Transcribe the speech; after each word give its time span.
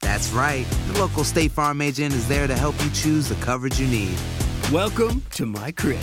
That's 0.00 0.30
right. 0.32 0.66
The 0.92 0.98
local 1.00 1.24
State 1.24 1.52
Farm 1.52 1.80
agent 1.80 2.14
is 2.14 2.28
there 2.28 2.46
to 2.46 2.54
help 2.54 2.74
you 2.84 2.90
choose 2.90 3.28
the 3.28 3.34
coverage 3.44 3.80
you 3.80 3.86
need. 3.88 4.16
Welcome 4.72 5.22
to 5.32 5.46
my 5.46 5.72
crib. 5.72 6.00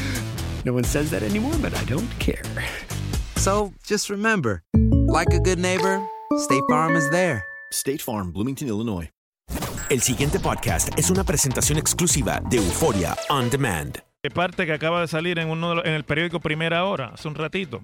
no 0.64 0.72
one 0.72 0.84
says 0.84 1.10
that 1.10 1.22
anymore, 1.22 1.54
but 1.60 1.74
I 1.74 1.84
don't 1.84 2.08
care. 2.18 2.42
So 3.36 3.72
just 3.86 4.10
remember, 4.10 4.62
like 5.08 5.32
a 5.32 5.40
good 5.40 5.58
neighbor, 5.58 6.00
State 6.38 6.62
Farm 6.68 6.96
is 6.96 7.08
there. 7.10 7.44
State 7.72 8.02
Farm, 8.02 8.32
Bloomington, 8.32 8.68
Illinois. 8.68 9.08
El 9.90 10.00
siguiente 10.02 10.38
podcast 10.38 10.96
es 10.96 11.10
una 11.10 11.24
presentación 11.24 11.76
exclusiva 11.78 12.40
de 12.48 12.58
Euforia 12.58 13.16
On 13.28 13.50
Demand. 13.50 13.98
De 14.22 14.30
parte 14.30 14.66
que 14.66 14.72
acaba 14.72 15.00
de 15.00 15.08
salir 15.08 15.38
en, 15.38 15.48
uno 15.48 15.70
de 15.70 15.74
los- 15.76 15.84
en 15.86 15.94
el 15.94 16.04
periódico 16.04 16.38
Primera 16.40 16.84
Hora, 16.84 17.10
hace 17.14 17.26
un 17.26 17.34
ratito, 17.34 17.82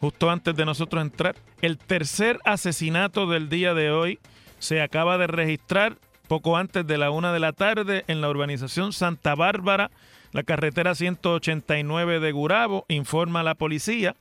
justo 0.00 0.28
antes 0.28 0.54
de 0.56 0.64
nosotros 0.66 1.00
entrar. 1.00 1.36
El 1.62 1.78
tercer 1.78 2.38
asesinato 2.44 3.26
del 3.26 3.48
día 3.48 3.72
de 3.72 3.90
hoy 3.90 4.18
se 4.60 4.80
acaba 4.80 5.18
de 5.18 5.26
registrar 5.26 5.98
poco 6.28 6.56
antes 6.56 6.86
de 6.86 6.96
la 6.96 7.10
una 7.10 7.32
de 7.32 7.40
la 7.40 7.52
tarde 7.52 8.04
en 8.06 8.20
la 8.20 8.30
urbanización 8.30 8.92
Santa 8.92 9.34
Bárbara, 9.34 9.90
la 10.30 10.44
carretera 10.44 10.94
189 10.94 12.20
de 12.20 12.30
Gurabo, 12.30 12.84
informa 12.86 13.42
la 13.42 13.56
policía. 13.56 14.14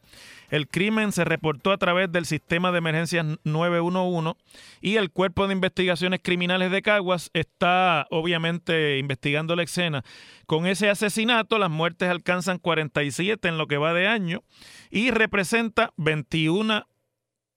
El 0.50 0.68
crimen 0.68 1.12
se 1.12 1.24
reportó 1.24 1.72
a 1.72 1.78
través 1.78 2.12
del 2.12 2.26
sistema 2.26 2.72
de 2.72 2.80
emergencias 2.80 3.24
911 3.44 4.34
y 4.82 4.96
el 4.96 5.12
Cuerpo 5.12 5.46
de 5.46 5.54
Investigaciones 5.54 6.22
Criminales 6.24 6.72
de 6.72 6.82
Caguas 6.82 7.30
está 7.34 8.08
obviamente 8.10 8.98
investigando 8.98 9.56
la 9.56 9.62
escena. 9.62 10.04
Con 10.48 10.66
ese 10.66 10.90
asesinato 10.90 11.60
las 11.60 11.70
muertes 11.70 12.10
alcanzan 12.10 12.58
47 12.58 13.48
en 13.48 13.60
lo 13.60 13.68
que 13.68 13.78
va 13.78 13.94
de 13.94 14.08
año 14.08 14.42
y 14.90 15.12
representa 15.12 15.94
21 15.98 16.88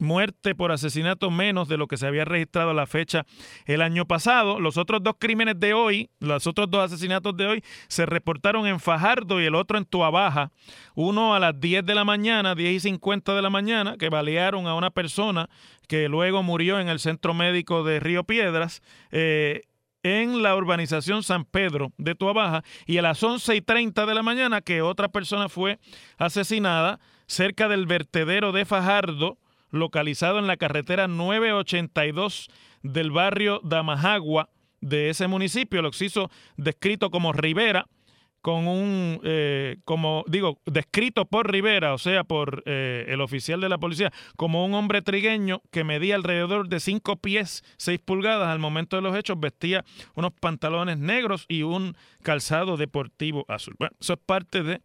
muerte 0.03 0.55
por 0.55 0.73
asesinato 0.73 1.31
menos 1.31 1.69
de 1.69 1.79
lo 1.79 1.87
que 1.87 1.97
se 1.97 2.07
había 2.07 2.25
registrado 2.25 2.71
a 2.71 2.75
la 2.75 2.87
fecha 2.87 3.25
el 3.65 3.81
año 3.81 4.07
pasado. 4.07 4.61
Los 4.61 4.77
otros 4.77 5.03
dos 5.03 5.15
crímenes 5.19 5.59
de 5.59 5.73
hoy, 5.73 6.11
los 6.21 6.47
otros 6.47 6.71
dos 6.71 6.85
asesinatos 6.85 7.37
de 7.37 7.47
hoy, 7.47 7.65
se 7.89 8.05
reportaron 8.05 8.67
en 8.67 8.81
Fajardo 8.81 9.41
y 9.41 9.47
el 9.47 9.55
otro 9.55 9.79
en 9.79 9.85
Tuabaja. 9.85 10.51
Uno 10.95 11.35
a 11.35 11.41
las 11.41 11.59
10 11.59 11.87
de 11.87 11.95
la 11.95 12.05
mañana, 12.05 12.55
10 12.55 12.75
y 12.75 12.81
50 12.81 13.35
de 13.35 13.43
la 13.43 13.51
mañana, 13.51 13.97
que 13.97 14.11
balearon 14.11 14.67
a 14.67 14.75
una 14.75 14.91
persona 14.91 15.49
que 15.89 16.09
luego 16.09 16.43
murió 16.43 16.81
en 16.81 16.89
el 16.89 16.99
centro 16.99 17.33
médico 17.35 17.85
de 17.85 18.01
Río 18.01 18.25
Piedras. 18.25 18.83
eh, 19.11 19.63
en 20.03 20.43
la 20.43 20.57
urbanización 20.57 21.23
San 21.23 21.45
Pedro 21.45 21.93
de 21.97 22.15
Tuabaja 22.15 22.65
y 22.87 22.99
a 22.99 23.03
las 23.03 23.23
11 23.23 23.55
y 23.55 23.61
30 23.61 24.05
de 24.07 24.15
la 24.15 24.23
mañana 24.23 24.61
que 24.61 24.83
otra 24.83 25.09
persona 25.09 25.49
fue 25.49 25.79
asesinada 26.19 26.99
cerca 27.27 27.69
del 27.69 27.87
vertedero 27.87 28.53
de 28.53 28.65
Fajardo, 28.65 29.39
localizado 29.73 30.39
en 30.39 30.47
la 30.47 30.57
carretera 30.57 31.09
982 31.09 32.49
del 32.83 33.11
barrio 33.11 33.61
Damajagua 33.65 34.51
de 34.81 35.11
ese 35.11 35.27
municipio, 35.27 35.93
se 35.93 36.05
hizo 36.05 36.31
descrito 36.57 37.11
como 37.11 37.33
Rivera, 37.33 37.87
con 38.43 38.67
un, 38.67 39.21
eh, 39.23 39.77
como 39.85 40.25
digo, 40.27 40.61
descrito 40.67 41.25
por 41.27 41.51
Rivera, 41.51 41.95
o 41.95 41.99
sea, 41.99 42.25
por 42.25 42.65
eh, 42.67 43.07
el 43.09 43.21
oficial 43.21 43.61
de 43.61 43.69
la 43.69 43.79
policía, 43.79 44.13
como 44.37 44.65
un 44.67 44.75
hombre 44.75 45.01
trigueño 45.01 45.63
que 45.71 45.85
medía 45.85 46.17
alrededor 46.17 46.69
de 46.69 46.81
5 46.81 47.17
pies 47.17 47.63
6 47.77 48.01
pulgadas 48.01 48.49
al 48.49 48.59
momento 48.59 48.97
de 48.97 49.03
los 49.03 49.17
hechos, 49.17 49.39
vestía 49.39 49.85
unos 50.17 50.33
pantalones 50.33 50.99
negros 50.99 51.47
y 51.49 51.63
un 51.63 51.97
calzado 52.23 52.77
deportivo 52.77 53.45
azul. 53.47 53.77
Bueno, 53.79 53.95
eso 54.01 54.15
es 54.15 54.19
parte 54.27 54.65
de, 54.65 54.81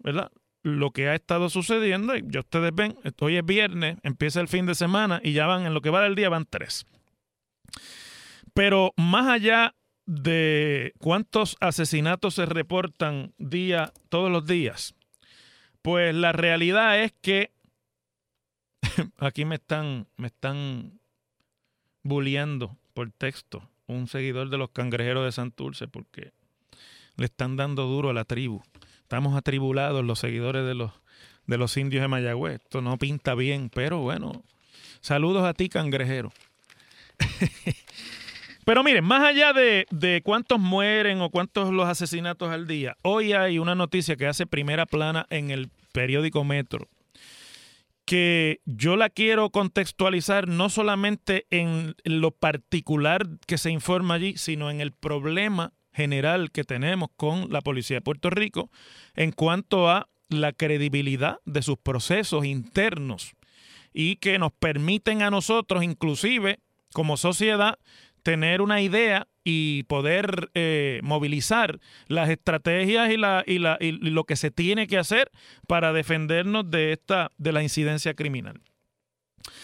¿verdad? 0.00 0.32
Lo 0.62 0.90
que 0.90 1.08
ha 1.08 1.14
estado 1.14 1.48
sucediendo, 1.48 2.14
y 2.16 2.22
ya 2.26 2.40
ustedes 2.40 2.74
ven, 2.74 2.96
hoy 3.20 3.36
es 3.36 3.44
viernes, 3.44 3.96
empieza 4.02 4.40
el 4.40 4.48
fin 4.48 4.66
de 4.66 4.74
semana 4.74 5.20
y 5.22 5.32
ya 5.32 5.46
van, 5.46 5.64
en 5.64 5.72
lo 5.72 5.80
que 5.80 5.90
va 5.90 6.02
del 6.02 6.14
día 6.14 6.28
van 6.28 6.44
tres. 6.44 6.86
Pero 8.52 8.92
más 8.96 9.28
allá 9.28 9.74
de 10.06 10.92
cuántos 10.98 11.56
asesinatos 11.60 12.34
se 12.34 12.44
reportan 12.44 13.32
día, 13.38 13.92
todos 14.08 14.30
los 14.30 14.46
días, 14.46 14.94
pues 15.82 16.14
la 16.14 16.32
realidad 16.32 17.02
es 17.02 17.12
que 17.22 17.52
aquí 19.18 19.44
me 19.44 19.54
están, 19.54 20.08
me 20.16 20.26
están 20.26 21.00
bulleando 22.02 22.76
por 22.92 23.10
texto 23.12 23.70
un 23.86 24.08
seguidor 24.08 24.50
de 24.50 24.58
los 24.58 24.70
cangrejeros 24.70 25.24
de 25.24 25.32
Santurce 25.32 25.88
porque 25.88 26.32
le 27.16 27.26
están 27.26 27.56
dando 27.56 27.86
duro 27.86 28.10
a 28.10 28.14
la 28.14 28.24
tribu. 28.24 28.62
Estamos 29.10 29.36
atribulados 29.36 30.04
los 30.04 30.20
seguidores 30.20 30.64
de 30.64 30.74
los, 30.74 30.92
de 31.48 31.58
los 31.58 31.76
indios 31.76 32.00
de 32.00 32.06
Mayagüez. 32.06 32.60
Esto 32.62 32.80
no 32.80 32.96
pinta 32.96 33.34
bien, 33.34 33.68
pero 33.68 33.98
bueno. 33.98 34.44
Saludos 35.00 35.42
a 35.42 35.52
ti, 35.52 35.68
cangrejero. 35.68 36.32
Pero 38.64 38.84
miren, 38.84 39.02
más 39.02 39.24
allá 39.24 39.52
de, 39.52 39.86
de 39.90 40.22
cuántos 40.22 40.60
mueren 40.60 41.20
o 41.22 41.30
cuántos 41.30 41.72
los 41.72 41.88
asesinatos 41.88 42.52
al 42.52 42.68
día, 42.68 42.96
hoy 43.02 43.32
hay 43.32 43.58
una 43.58 43.74
noticia 43.74 44.14
que 44.14 44.28
hace 44.28 44.46
primera 44.46 44.86
plana 44.86 45.26
en 45.28 45.50
el 45.50 45.70
periódico 45.90 46.44
Metro, 46.44 46.86
que 48.04 48.60
yo 48.64 48.94
la 48.94 49.10
quiero 49.10 49.50
contextualizar 49.50 50.46
no 50.46 50.68
solamente 50.68 51.46
en 51.50 51.96
lo 52.04 52.30
particular 52.30 53.26
que 53.48 53.58
se 53.58 53.72
informa 53.72 54.14
allí, 54.14 54.36
sino 54.36 54.70
en 54.70 54.80
el 54.80 54.92
problema 54.92 55.72
general 55.92 56.50
que 56.50 56.64
tenemos 56.64 57.10
con 57.16 57.50
la 57.50 57.60
policía 57.60 57.96
de 57.98 58.02
Puerto 58.02 58.30
Rico 58.30 58.70
en 59.14 59.32
cuanto 59.32 59.88
a 59.90 60.08
la 60.28 60.52
credibilidad 60.52 61.38
de 61.44 61.62
sus 61.62 61.78
procesos 61.78 62.44
internos 62.44 63.34
y 63.92 64.16
que 64.16 64.38
nos 64.38 64.52
permiten 64.52 65.22
a 65.22 65.30
nosotros, 65.30 65.82
inclusive 65.82 66.60
como 66.92 67.16
sociedad, 67.16 67.78
tener 68.22 68.62
una 68.62 68.80
idea 68.80 69.26
y 69.44 69.84
poder 69.84 70.50
eh, 70.54 71.00
movilizar 71.02 71.80
las 72.06 72.28
estrategias 72.28 73.10
y, 73.10 73.16
la, 73.16 73.42
y, 73.46 73.58
la, 73.58 73.78
y 73.80 73.92
lo 73.92 74.24
que 74.24 74.36
se 74.36 74.50
tiene 74.50 74.86
que 74.86 74.98
hacer 74.98 75.30
para 75.66 75.92
defendernos 75.92 76.70
de, 76.70 76.92
esta, 76.92 77.30
de 77.38 77.52
la 77.52 77.62
incidencia 77.62 78.14
criminal. 78.14 78.60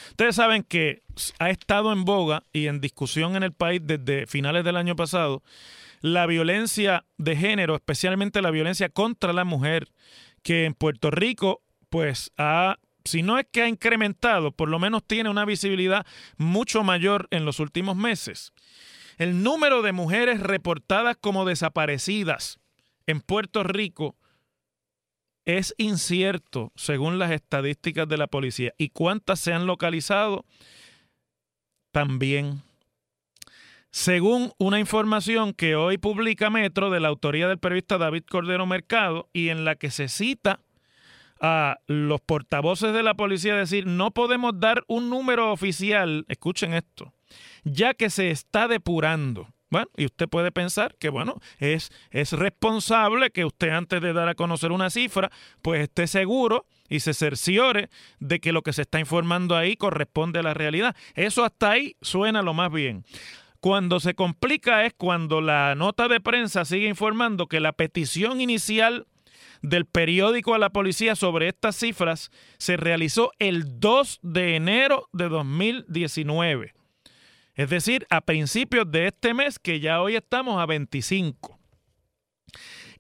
Ustedes 0.09 0.37
saben 0.37 0.63
que 0.63 1.03
ha 1.39 1.51
estado 1.51 1.93
en 1.93 2.05
boga 2.05 2.43
y 2.53 2.69
en 2.69 2.81
discusión 2.81 3.37
en 3.37 3.43
el 3.43 3.53
país 3.53 3.81
desde 3.85 4.27
finales 4.27 4.65
del 4.65 4.77
año 4.77 4.97
pasado 4.97 5.43
la 6.01 6.27
violencia 6.27 7.05
de 7.17 7.37
género, 7.37 7.75
especialmente 7.75 8.43
la 8.43 8.51
violencia 8.51 8.89
contra 8.89 9.33
la 9.33 9.45
mujer, 9.45 9.93
que 10.43 10.65
en 10.65 10.75
Puerto 10.75 11.11
Rico 11.11 11.63
pues 11.89 12.33
ha 12.37 12.79
si 13.07 13.23
no 13.23 13.39
es 13.39 13.47
que 13.51 13.63
ha 13.63 13.69
incrementado, 13.69 14.51
por 14.53 14.69
lo 14.69 14.79
menos 14.79 15.07
tiene 15.07 15.31
una 15.31 15.45
visibilidad 15.45 16.05
mucho 16.37 16.83
mayor 16.83 17.29
en 17.31 17.45
los 17.45 17.61
últimos 17.61 17.97
meses. 17.97 18.53
El 19.17 19.43
número 19.43 19.83
de 19.83 19.93
mujeres 19.93 20.41
reportadas 20.41 21.17
como 21.17 21.45
desaparecidas 21.45 22.59
en 23.07 23.21
Puerto 23.21 23.63
Rico 23.63 24.17
es 25.45 25.75
incierto 25.79 26.73
según 26.75 27.19
las 27.19 27.31
estadísticas 27.31 28.09
de 28.09 28.19
la 28.19 28.27
policía. 28.27 28.75
¿Y 28.77 28.91
cuántas 28.91 29.41
se 29.41 29.53
han 29.53 29.67
localizado? 29.67 30.45
También. 31.93 32.63
Según 33.97 34.53
una 34.59 34.79
información 34.79 35.55
que 35.55 35.75
hoy 35.75 35.97
publica 35.97 36.51
Metro 36.51 36.91
de 36.91 37.01
la 37.01 37.09
autoría 37.09 37.49
del 37.49 37.59
periodista 37.59 37.97
David 37.97 38.25
Cordero 38.29 38.67
Mercado 38.67 39.31
y 39.33 39.49
en 39.49 39.65
la 39.65 39.77
que 39.77 39.91
se 39.91 40.09
cita 40.09 40.61
a 41.41 41.79
los 41.87 42.21
portavoces 42.21 42.93
de 42.93 43.03
la 43.03 43.15
policía 43.15 43.57
decir, 43.57 43.87
no 43.87 44.11
podemos 44.11 44.61
dar 44.61 44.85
un 44.87 45.09
número 45.09 45.51
oficial, 45.51 46.27
escuchen 46.29 46.75
esto, 46.75 47.15
ya 47.65 47.95
que 47.95 48.11
se 48.11 48.31
está 48.31 48.69
depurando. 48.69 49.49
Bueno, 49.71 49.89
y 49.97 50.05
usted 50.05 50.29
puede 50.29 50.53
pensar 50.53 50.95
que, 51.01 51.09
bueno, 51.09 51.41
es, 51.59 51.91
es 52.11 52.33
responsable 52.33 53.31
que 53.31 53.47
usted 53.47 53.71
antes 53.71 54.03
de 54.03 54.13
dar 54.13 54.29
a 54.29 54.35
conocer 54.35 54.73
una 54.73 54.91
cifra, 54.91 55.31
pues 55.63 55.81
esté 55.81 56.07
seguro 56.07 56.67
y 56.91 57.01
se 57.01 57.15
cerciore 57.15 57.89
de 58.21 58.41
que 58.41 58.53
lo 58.53 58.61
que 58.61 58.75
se 58.75 58.83
está 58.83 59.01
informando 59.01 59.57
ahí 59.57 59.75
corresponde 59.75 60.41
a 60.41 60.43
la 60.43 60.53
realidad. 60.53 60.95
Eso 61.15 61.47
hasta 61.47 61.71
ahí 61.71 61.97
suena 62.03 62.43
lo 62.43 62.53
más 62.53 62.71
bien. 62.71 63.03
Cuando 63.67 63.99
se 63.99 64.15
complica 64.15 64.85
es 64.85 64.95
cuando 64.95 65.41
la 65.41 65.75
nota 65.75 66.07
de 66.07 66.21
prensa 66.21 66.65
sigue 66.65 66.87
informando 66.87 67.49
que 67.49 67.59
la 67.59 67.73
petición 67.73 68.41
inicial 68.41 69.09
del 69.61 69.87
periódico 69.87 70.55
a 70.55 70.61
la 70.61 70.71
policía 70.71 71.17
sobre 71.17 71.49
estas 71.49 71.75
cifras 71.75 72.31
se 72.59 72.77
realizó 72.77 73.33
el 73.41 73.81
2 73.81 74.21
de 74.23 74.55
enero 74.55 75.09
de 75.13 75.29
2019. 75.29 76.75
Es 77.57 77.69
decir, 77.69 78.07
a 78.09 78.21
principios 78.21 78.89
de 78.89 79.09
este 79.09 79.35
mes, 79.35 79.59
que 79.59 79.81
ya 79.81 80.01
hoy 80.01 80.15
estamos 80.15 80.63
a 80.63 80.67
25. 80.67 81.56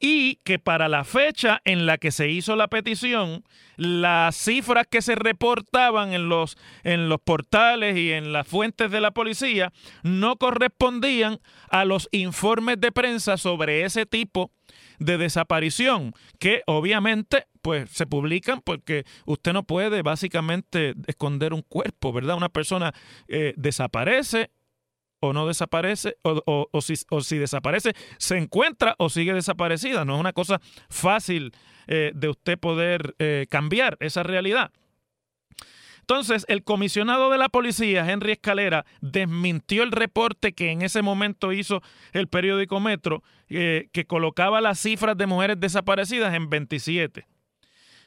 Y 0.00 0.36
que 0.44 0.58
para 0.58 0.88
la 0.88 1.04
fecha 1.04 1.60
en 1.64 1.86
la 1.86 1.98
que 1.98 2.10
se 2.10 2.28
hizo 2.28 2.56
la 2.56 2.68
petición, 2.68 3.44
las 3.76 4.36
cifras 4.36 4.86
que 4.90 5.02
se 5.02 5.14
reportaban 5.14 6.12
en 6.12 6.28
los, 6.28 6.56
en 6.82 7.08
los 7.08 7.20
portales 7.20 7.96
y 7.96 8.12
en 8.12 8.32
las 8.32 8.46
fuentes 8.46 8.90
de 8.90 9.00
la 9.00 9.10
policía 9.10 9.72
no 10.02 10.36
correspondían 10.36 11.38
a 11.70 11.84
los 11.84 12.08
informes 12.12 12.80
de 12.80 12.92
prensa 12.92 13.36
sobre 13.36 13.84
ese 13.84 14.06
tipo 14.06 14.50
de 14.98 15.18
desaparición, 15.18 16.12
que 16.38 16.62
obviamente 16.66 17.46
pues 17.62 17.90
se 17.90 18.06
publican 18.06 18.60
porque 18.62 19.04
usted 19.24 19.52
no 19.52 19.64
puede 19.64 20.02
básicamente 20.02 20.94
esconder 21.06 21.52
un 21.52 21.62
cuerpo, 21.62 22.12
¿verdad? 22.12 22.36
Una 22.36 22.48
persona 22.48 22.92
eh, 23.28 23.54
desaparece 23.56 24.50
o 25.20 25.32
no 25.32 25.46
desaparece, 25.46 26.16
o, 26.22 26.68
o, 26.70 26.80
si, 26.80 26.94
o, 27.10 27.20
si, 27.20 27.38
desaparece, 27.38 27.92
se 28.18 28.36
encuentra 28.36 28.94
o 28.98 29.08
sigue 29.08 29.32
desaparecida. 29.34 30.04
No 30.04 30.14
es 30.14 30.20
una 30.20 30.32
cosa 30.32 30.60
fácil 30.88 31.52
eh, 31.86 32.12
de 32.14 32.28
usted 32.28 32.58
poder 32.58 33.14
eh, 33.18 33.46
cambiar 33.48 33.96
esa 34.00 34.22
realidad. 34.22 34.72
Entonces, 36.00 36.44
el 36.48 36.62
comisionado 36.62 37.30
de 37.30 37.38
la 37.38 37.48
policía, 37.48 38.08
Henry 38.08 38.32
Escalera, 38.32 38.86
desmintió 39.00 39.82
el 39.82 39.90
reporte 39.90 40.52
que 40.52 40.70
en 40.70 40.82
ese 40.82 41.02
momento 41.02 41.52
hizo 41.52 41.82
el 42.12 42.28
periódico 42.28 42.78
Metro, 42.78 43.24
eh, 43.48 43.88
que 43.92 44.04
colocaba 44.04 44.60
las 44.60 44.78
cifras 44.78 45.16
de 45.16 45.26
mujeres 45.26 45.58
desaparecidas 45.58 46.32
en 46.34 46.48
27. 46.48 47.26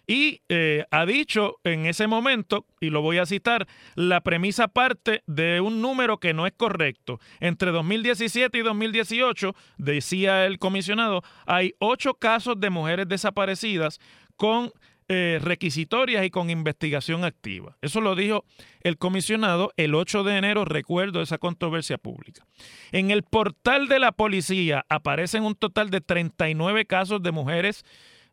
Y 0.10 0.42
eh, 0.50 0.86
ha 0.90 1.06
dicho 1.06 1.58
en 1.64 1.86
ese 1.86 2.08
momento, 2.08 2.66
y 2.82 2.90
lo 2.90 3.04
voy 3.04 3.20
a 3.20 3.28
citar, 3.28 3.68
la 3.94 4.22
premisa 4.22 4.68
parte 4.68 5.22
de 5.28 5.62
un 5.62 5.84
número 5.84 6.20
que 6.20 6.34
no 6.34 6.48
es 6.48 6.54
correcto. 6.58 7.20
Entre 7.40 7.70
2017 7.70 8.58
y 8.58 8.62
2018, 8.64 9.54
decía 9.78 10.48
el 10.48 10.58
comisionado, 10.58 11.22
hay 11.46 11.76
ocho 11.78 12.16
casos 12.16 12.60
de 12.60 12.72
mujeres 12.72 13.08
desaparecidas 13.08 14.00
con 14.36 14.72
eh, 15.10 15.38
requisitorias 15.44 16.26
y 16.26 16.32
con 16.32 16.50
investigación 16.50 17.24
activa. 17.24 17.78
Eso 17.84 18.02
lo 18.02 18.16
dijo 18.16 18.46
el 18.82 18.98
comisionado 18.98 19.74
el 19.78 19.94
8 19.94 20.24
de 20.24 20.38
enero, 20.38 20.66
recuerdo 20.66 21.22
esa 21.22 21.38
controversia 21.38 22.00
pública. 22.00 22.48
En 22.92 23.12
el 23.12 23.22
portal 23.22 23.88
de 23.88 24.00
la 24.00 24.12
policía 24.12 24.86
aparecen 24.90 25.44
un 25.44 25.54
total 25.54 25.92
de 25.92 26.02
39 26.02 26.86
casos 26.86 27.22
de 27.22 27.32
mujeres 27.32 27.86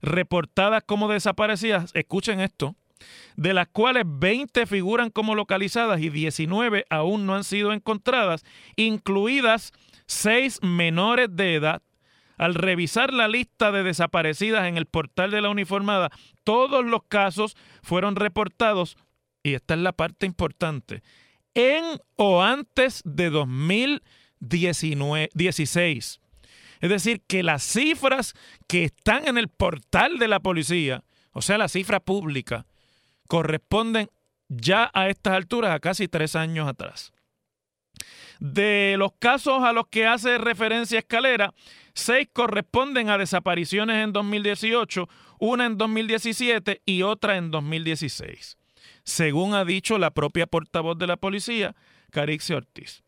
reportadas 0.02 0.82
como 0.84 1.08
desaparecidas. 1.08 1.90
Escuchen 1.94 2.40
esto 2.40 2.76
de 3.36 3.54
las 3.54 3.68
cuales 3.68 4.04
20 4.06 4.66
figuran 4.66 5.10
como 5.10 5.34
localizadas 5.34 6.00
y 6.00 6.08
19 6.08 6.86
aún 6.88 7.26
no 7.26 7.34
han 7.34 7.44
sido 7.44 7.72
encontradas, 7.72 8.44
incluidas 8.76 9.72
6 10.06 10.62
menores 10.62 11.28
de 11.30 11.54
edad 11.54 11.82
al 12.38 12.54
revisar 12.54 13.12
la 13.12 13.28
lista 13.28 13.72
de 13.72 13.82
desaparecidas 13.82 14.68
en 14.68 14.76
el 14.76 14.86
portal 14.86 15.30
de 15.30 15.40
la 15.40 15.48
uniformada, 15.48 16.10
todos 16.44 16.84
los 16.84 17.02
casos 17.04 17.56
fueron 17.82 18.14
reportados, 18.14 18.98
y 19.42 19.54
esta 19.54 19.72
es 19.74 19.80
la 19.80 19.92
parte 19.92 20.26
importante, 20.26 21.02
en 21.54 21.82
o 22.16 22.42
antes 22.42 23.00
de 23.06 23.30
2016. 23.30 26.20
Es 26.80 26.90
decir, 26.90 27.22
que 27.26 27.42
las 27.42 27.62
cifras 27.62 28.34
que 28.66 28.84
están 28.84 29.26
en 29.26 29.38
el 29.38 29.48
portal 29.48 30.18
de 30.18 30.28
la 30.28 30.40
policía, 30.40 31.04
o 31.32 31.42
sea, 31.42 31.58
la 31.58 31.68
cifra 31.68 32.00
pública, 32.00 32.66
corresponden 33.28 34.08
ya 34.48 34.90
a 34.94 35.08
estas 35.08 35.34
alturas, 35.34 35.72
a 35.72 35.80
casi 35.80 36.08
tres 36.08 36.36
años 36.36 36.68
atrás. 36.68 37.12
De 38.38 38.96
los 38.98 39.12
casos 39.18 39.62
a 39.62 39.72
los 39.72 39.86
que 39.88 40.06
hace 40.06 40.38
referencia 40.38 40.98
Escalera, 40.98 41.54
seis 41.94 42.28
corresponden 42.32 43.08
a 43.08 43.18
desapariciones 43.18 44.04
en 44.04 44.12
2018, 44.12 45.08
una 45.38 45.66
en 45.66 45.78
2017 45.78 46.82
y 46.84 47.02
otra 47.02 47.38
en 47.38 47.50
2016, 47.50 48.58
según 49.04 49.54
ha 49.54 49.64
dicho 49.64 49.98
la 49.98 50.12
propia 50.12 50.46
portavoz 50.46 50.98
de 50.98 51.06
la 51.06 51.16
policía, 51.16 51.74
Carixia 52.10 52.56
Ortiz. 52.56 53.02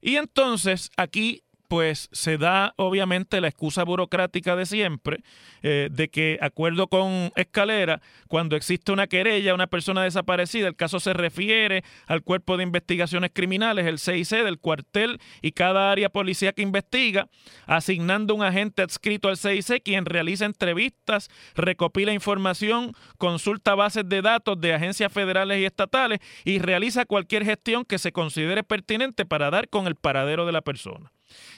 Y 0.00 0.16
entonces 0.16 0.90
aquí 0.96 1.42
pues 1.72 2.10
se 2.12 2.36
da 2.36 2.74
obviamente 2.76 3.40
la 3.40 3.48
excusa 3.48 3.82
burocrática 3.82 4.56
de 4.56 4.66
siempre, 4.66 5.24
eh, 5.62 5.88
de 5.90 6.10
que, 6.10 6.38
acuerdo 6.42 6.88
con 6.88 7.32
Escalera, 7.34 8.02
cuando 8.28 8.56
existe 8.56 8.92
una 8.92 9.06
querella, 9.06 9.54
una 9.54 9.68
persona 9.68 10.02
desaparecida, 10.02 10.68
el 10.68 10.76
caso 10.76 11.00
se 11.00 11.14
refiere 11.14 11.82
al 12.06 12.24
Cuerpo 12.24 12.58
de 12.58 12.64
Investigaciones 12.64 13.30
Criminales, 13.32 13.86
el 13.86 13.98
CIC 13.98 14.44
del 14.44 14.58
cuartel 14.58 15.18
y 15.40 15.52
cada 15.52 15.90
área 15.90 16.10
policía 16.10 16.52
que 16.52 16.60
investiga, 16.60 17.28
asignando 17.64 18.34
un 18.34 18.42
agente 18.42 18.82
adscrito 18.82 19.30
al 19.30 19.38
CIC 19.38 19.82
quien 19.82 20.04
realiza 20.04 20.44
entrevistas, 20.44 21.30
recopila 21.54 22.12
información, 22.12 22.92
consulta 23.16 23.74
bases 23.74 24.06
de 24.06 24.20
datos 24.20 24.60
de 24.60 24.74
agencias 24.74 25.10
federales 25.10 25.58
y 25.58 25.64
estatales 25.64 26.18
y 26.44 26.58
realiza 26.58 27.06
cualquier 27.06 27.46
gestión 27.46 27.86
que 27.86 27.98
se 27.98 28.12
considere 28.12 28.62
pertinente 28.62 29.24
para 29.24 29.48
dar 29.48 29.70
con 29.70 29.86
el 29.86 29.96
paradero 29.96 30.44
de 30.44 30.52
la 30.52 30.60
persona. 30.60 31.10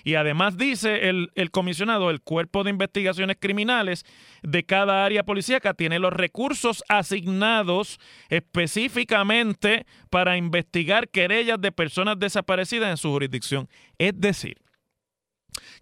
Y 0.05 0.15
además 0.15 0.57
dice 0.57 1.09
el, 1.09 1.51
comisionado, 1.51 2.11
el 2.11 2.21
cuerpo 2.21 2.65
de 2.65 2.71
investigaciones 2.71 3.37
criminales 3.41 4.05
de 4.43 4.65
cada 4.65 5.05
área 5.05 5.25
policíaca 5.25 5.75
tiene 5.75 5.99
los 5.99 6.13
recursos 6.13 6.83
asignados 6.89 7.99
específicamente 8.29 9.87
para 10.11 10.37
investigar 10.37 11.09
querellas 11.09 11.61
de 11.61 11.73
personas 11.73 12.19
desaparecidas 12.19 12.91
en 12.91 12.97
su 12.97 13.11
jurisdicción. 13.11 13.69
Es 13.99 14.13
decir, 14.21 14.59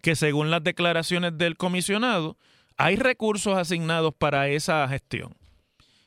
que 0.03 0.17
según 0.17 0.51
las 0.51 0.63
declaraciones 0.63 1.37
del 1.39 1.57
comisionado, 1.57 2.37
hay 2.77 2.97
recursos 2.97 3.57
asignados 3.57 4.15
para 4.15 4.49
esa 4.49 4.87
gestión. 4.89 5.37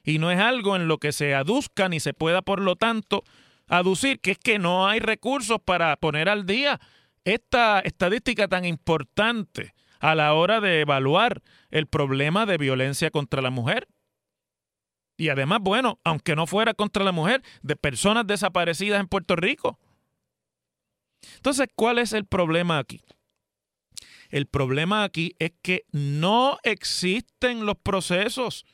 Y 0.04 0.20
no 0.20 0.32
es 0.32 0.40
algo 0.40 0.76
en 0.76 0.88
lo 0.88 1.00
que 1.00 1.12
se 1.12 1.34
aduzca 1.34 1.90
ni 1.90 2.00
se 2.00 2.14
pueda, 2.14 2.42
por 2.42 2.62
lo 2.62 2.76
tanto, 2.76 3.24
aducir 3.68 4.20
que 4.20 4.32
es 4.32 4.38
que 4.38 4.60
no 4.60 4.88
hay 4.88 5.00
recursos 5.00 5.60
para 5.64 5.96
poner 5.98 6.30
al 6.30 6.46
día 6.46 6.80
esta 7.26 7.80
estadística 7.80 8.48
tan 8.48 8.64
importante 8.66 9.74
a 10.00 10.16
la 10.16 10.34
hora 10.34 10.62
de 10.62 10.82
evaluar 10.82 11.42
el 11.72 11.88
problema 11.88 12.46
de 12.46 12.58
violencia 12.58 13.10
contra 13.10 13.42
la 13.42 13.50
mujer. 13.50 13.88
Y 15.18 15.30
además, 15.30 15.60
bueno, 15.62 16.00
aunque 16.04 16.36
no 16.36 16.46
fuera 16.46 16.74
contra 16.74 17.04
la 17.04 17.12
mujer, 17.12 17.42
de 17.64 17.76
personas 17.76 18.28
desaparecidas 18.28 19.00
en 19.00 19.08
Puerto 19.08 19.36
Rico. 19.36 19.80
Entonces, 21.38 21.68
¿cuál 21.76 22.00
es 22.00 22.14
el 22.14 22.26
problema 22.26 22.78
aquí? 22.78 23.02
El 24.30 24.46
problema 24.48 25.04
aquí 25.04 25.36
es 25.40 25.54
que 25.62 25.86
no 25.92 26.60
existen 26.64 27.66
los 27.66 27.78
procesos. 27.78 28.66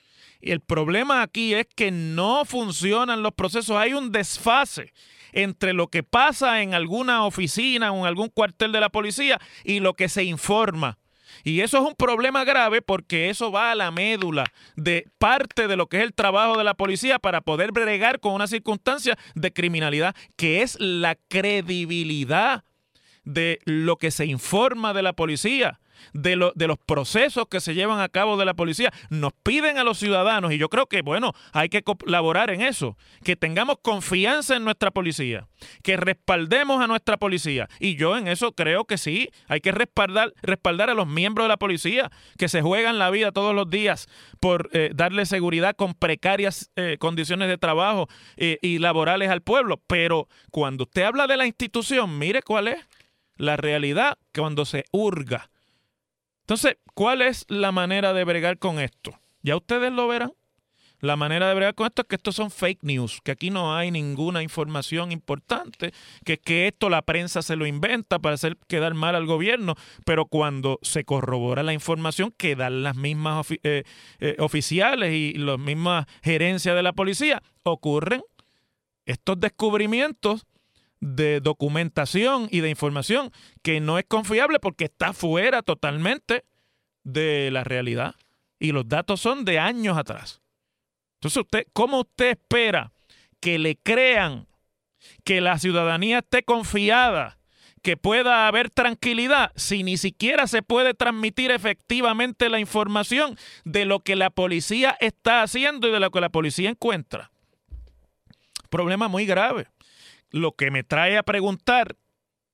Y 0.41 0.51
el 0.51 0.59
problema 0.59 1.21
aquí 1.21 1.53
es 1.53 1.67
que 1.75 1.91
no 1.91 2.45
funcionan 2.45 3.21
los 3.21 3.33
procesos. 3.33 3.77
Hay 3.77 3.93
un 3.93 4.11
desfase 4.11 4.91
entre 5.31 5.73
lo 5.73 5.87
que 5.87 6.03
pasa 6.03 6.61
en 6.61 6.73
alguna 6.73 7.25
oficina 7.25 7.91
o 7.91 7.99
en 7.99 8.05
algún 8.05 8.29
cuartel 8.29 8.71
de 8.71 8.79
la 8.79 8.89
policía 8.89 9.39
y 9.63 9.79
lo 9.79 9.93
que 9.93 10.09
se 10.09 10.23
informa. 10.23 10.97
Y 11.43 11.61
eso 11.61 11.77
es 11.77 11.83
un 11.83 11.95
problema 11.95 12.43
grave 12.43 12.81
porque 12.81 13.29
eso 13.29 13.51
va 13.51 13.71
a 13.71 13.75
la 13.75 13.91
médula 13.91 14.45
de 14.75 15.07
parte 15.17 15.67
de 15.67 15.75
lo 15.75 15.87
que 15.87 15.97
es 15.97 16.03
el 16.03 16.13
trabajo 16.13 16.57
de 16.57 16.63
la 16.63 16.75
policía 16.75 17.19
para 17.19 17.41
poder 17.41 17.71
bregar 17.71 18.19
con 18.19 18.33
una 18.33 18.47
circunstancia 18.47 19.17
de 19.35 19.51
criminalidad, 19.51 20.15
que 20.35 20.61
es 20.61 20.79
la 20.79 21.15
credibilidad 21.29 22.63
de 23.23 23.59
lo 23.65 23.97
que 23.97 24.11
se 24.11 24.25
informa 24.25 24.93
de 24.93 25.03
la 25.03 25.13
policía 25.13 25.80
de, 26.13 26.35
los 26.35 26.77
procesos 26.85 27.47
que 27.49 27.59
se 27.59 27.73
llevan 27.73 27.99
a 27.99 28.09
cabo 28.09 28.37
de 28.37 28.45
la 28.45 28.53
policía. 28.53 28.91
Nos 29.09 29.33
piden 29.43 29.77
a 29.77 29.83
los 29.83 29.97
ciudadanos, 29.97 30.51
y 30.53 30.57
yo 30.57 30.69
creo 30.69 30.87
que, 30.87 31.01
bueno, 31.01 31.33
hay 31.53 31.69
que 31.69 31.83
colaborar 31.83 32.51
en 32.51 32.61
eso, 32.61 32.97
que 33.23 33.35
tengamos 33.35 33.77
confianza 33.81 34.55
en 34.55 34.63
nuestra 34.63 34.91
policía, 34.91 35.47
que 35.83 35.97
respaldemos 35.97 36.81
a 36.81 36.87
nuestra 36.87 37.17
policía. 37.17 37.69
Y 37.79 37.95
yo 37.95 38.17
en 38.17 38.27
eso 38.27 38.53
creo 38.53 38.85
que 38.85 38.97
sí, 38.97 39.29
hay 39.47 39.61
que 39.61 39.71
respaldar, 39.71 40.33
respaldar 40.41 40.89
a 40.89 40.93
los 40.93 41.07
miembros 41.07 41.45
de 41.45 41.49
la 41.49 41.57
policía, 41.57 42.11
que 42.37 42.49
se 42.49 42.61
juegan 42.61 42.99
la 42.99 43.09
vida 43.09 43.31
todos 43.31 43.55
los 43.55 43.69
días 43.69 44.07
por 44.39 44.69
eh, 44.73 44.91
darle 44.93 45.25
seguridad 45.25 45.75
con 45.75 45.93
precarias 45.93 46.71
eh, 46.75 46.97
condiciones 46.99 47.47
de 47.47 47.57
trabajo 47.57 48.07
eh, 48.37 48.57
y 48.61 48.79
laborales 48.79 49.29
al 49.29 49.41
pueblo. 49.41 49.81
Pero 49.87 50.27
cuando 50.51 50.83
usted 50.83 51.03
habla 51.03 51.27
de 51.27 51.37
la 51.37 51.45
institución, 51.45 52.17
mire 52.17 52.41
cuál 52.41 52.67
es 52.69 52.87
la 53.35 53.57
realidad 53.57 54.17
cuando 54.33 54.65
se 54.65 54.85
hurga 54.91 55.50
entonces, 56.51 56.79
¿cuál 56.95 57.21
es 57.21 57.45
la 57.47 57.71
manera 57.71 58.11
de 58.11 58.25
bregar 58.25 58.57
con 58.57 58.77
esto? 58.77 59.17
Ya 59.41 59.55
ustedes 59.55 59.89
lo 59.93 60.09
verán. 60.09 60.33
La 60.99 61.15
manera 61.15 61.47
de 61.47 61.55
bregar 61.55 61.75
con 61.75 61.87
esto 61.87 62.01
es 62.01 62.09
que 62.09 62.17
estos 62.17 62.35
son 62.35 62.51
fake 62.51 62.83
news, 62.83 63.21
que 63.23 63.31
aquí 63.31 63.49
no 63.49 63.73
hay 63.73 63.89
ninguna 63.89 64.43
información 64.43 65.13
importante, 65.13 65.93
que, 66.25 66.39
que 66.39 66.67
esto 66.67 66.89
la 66.89 67.03
prensa 67.03 67.41
se 67.41 67.55
lo 67.55 67.65
inventa 67.65 68.19
para 68.19 68.35
hacer 68.35 68.57
quedar 68.67 68.95
mal 68.95 69.15
al 69.15 69.27
gobierno, 69.27 69.75
pero 70.05 70.25
cuando 70.25 70.77
se 70.81 71.05
corrobora 71.05 71.63
la 71.63 71.71
información 71.71 72.33
que 72.35 72.57
dan 72.57 72.83
las 72.83 72.97
mismas 72.97 73.47
eh, 73.63 73.83
eh, 74.19 74.35
oficiales 74.39 75.13
y 75.13 75.31
las 75.35 75.57
mismas 75.57 76.05
gerencias 76.21 76.75
de 76.75 76.83
la 76.83 76.91
policía, 76.91 77.41
ocurren 77.63 78.23
estos 79.05 79.39
descubrimientos 79.39 80.45
de 81.01 81.41
documentación 81.41 82.47
y 82.51 82.61
de 82.61 82.69
información 82.69 83.31
que 83.63 83.81
no 83.81 83.97
es 83.97 84.05
confiable 84.05 84.59
porque 84.59 84.85
está 84.85 85.13
fuera 85.13 85.63
totalmente 85.63 86.45
de 87.03 87.49
la 87.51 87.63
realidad. 87.63 88.15
Y 88.59 88.71
los 88.71 88.87
datos 88.87 89.19
son 89.19 89.43
de 89.43 89.59
años 89.59 89.97
atrás. 89.97 90.41
Entonces, 91.15 91.41
usted, 91.41 91.67
¿cómo 91.73 92.01
usted 92.01 92.31
espera 92.31 92.93
que 93.39 93.57
le 93.57 93.75
crean, 93.75 94.47
que 95.23 95.41
la 95.41 95.57
ciudadanía 95.57 96.19
esté 96.19 96.43
confiada, 96.43 97.39
que 97.81 97.97
pueda 97.97 98.47
haber 98.47 98.69
tranquilidad 98.69 99.51
si 99.55 99.81
ni 99.81 99.97
siquiera 99.97 100.45
se 100.45 100.61
puede 100.61 100.93
transmitir 100.93 101.49
efectivamente 101.49 102.47
la 102.49 102.59
información 102.59 103.35
de 103.65 103.85
lo 103.85 104.01
que 104.01 104.15
la 104.15 104.29
policía 104.29 104.95
está 104.99 105.41
haciendo 105.41 105.87
y 105.87 105.91
de 105.91 105.99
lo 105.99 106.11
que 106.11 106.21
la 106.21 106.29
policía 106.29 106.69
encuentra? 106.69 107.31
Problema 108.69 109.07
muy 109.07 109.25
grave 109.25 109.67
lo 110.31 110.53
que 110.53 110.71
me 110.71 110.83
trae 110.83 111.17
a 111.17 111.23
preguntar 111.23 111.97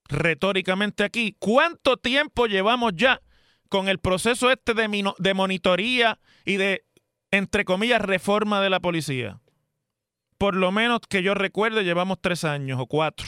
retóricamente 0.09 1.03
aquí, 1.03 1.35
¿cuánto 1.39 1.97
tiempo 1.97 2.47
llevamos 2.47 2.93
ya 2.95 3.21
con 3.69 3.89
el 3.89 3.99
proceso 3.99 4.51
este 4.51 4.73
de, 4.73 5.33
monitoría 5.33 6.19
y 6.45 6.57
de, 6.57 6.85
entre 7.31 7.65
comillas, 7.65 8.01
reforma 8.01 8.61
de 8.61 8.69
la 8.69 8.79
policía? 8.79 9.39
Por 10.37 10.55
lo 10.55 10.71
menos 10.71 11.01
que 11.09 11.23
yo 11.23 11.33
recuerde, 11.33 11.83
llevamos 11.83 12.19
tres 12.21 12.43
años 12.43 12.79
o 12.79 12.85
cuatro. 12.85 13.27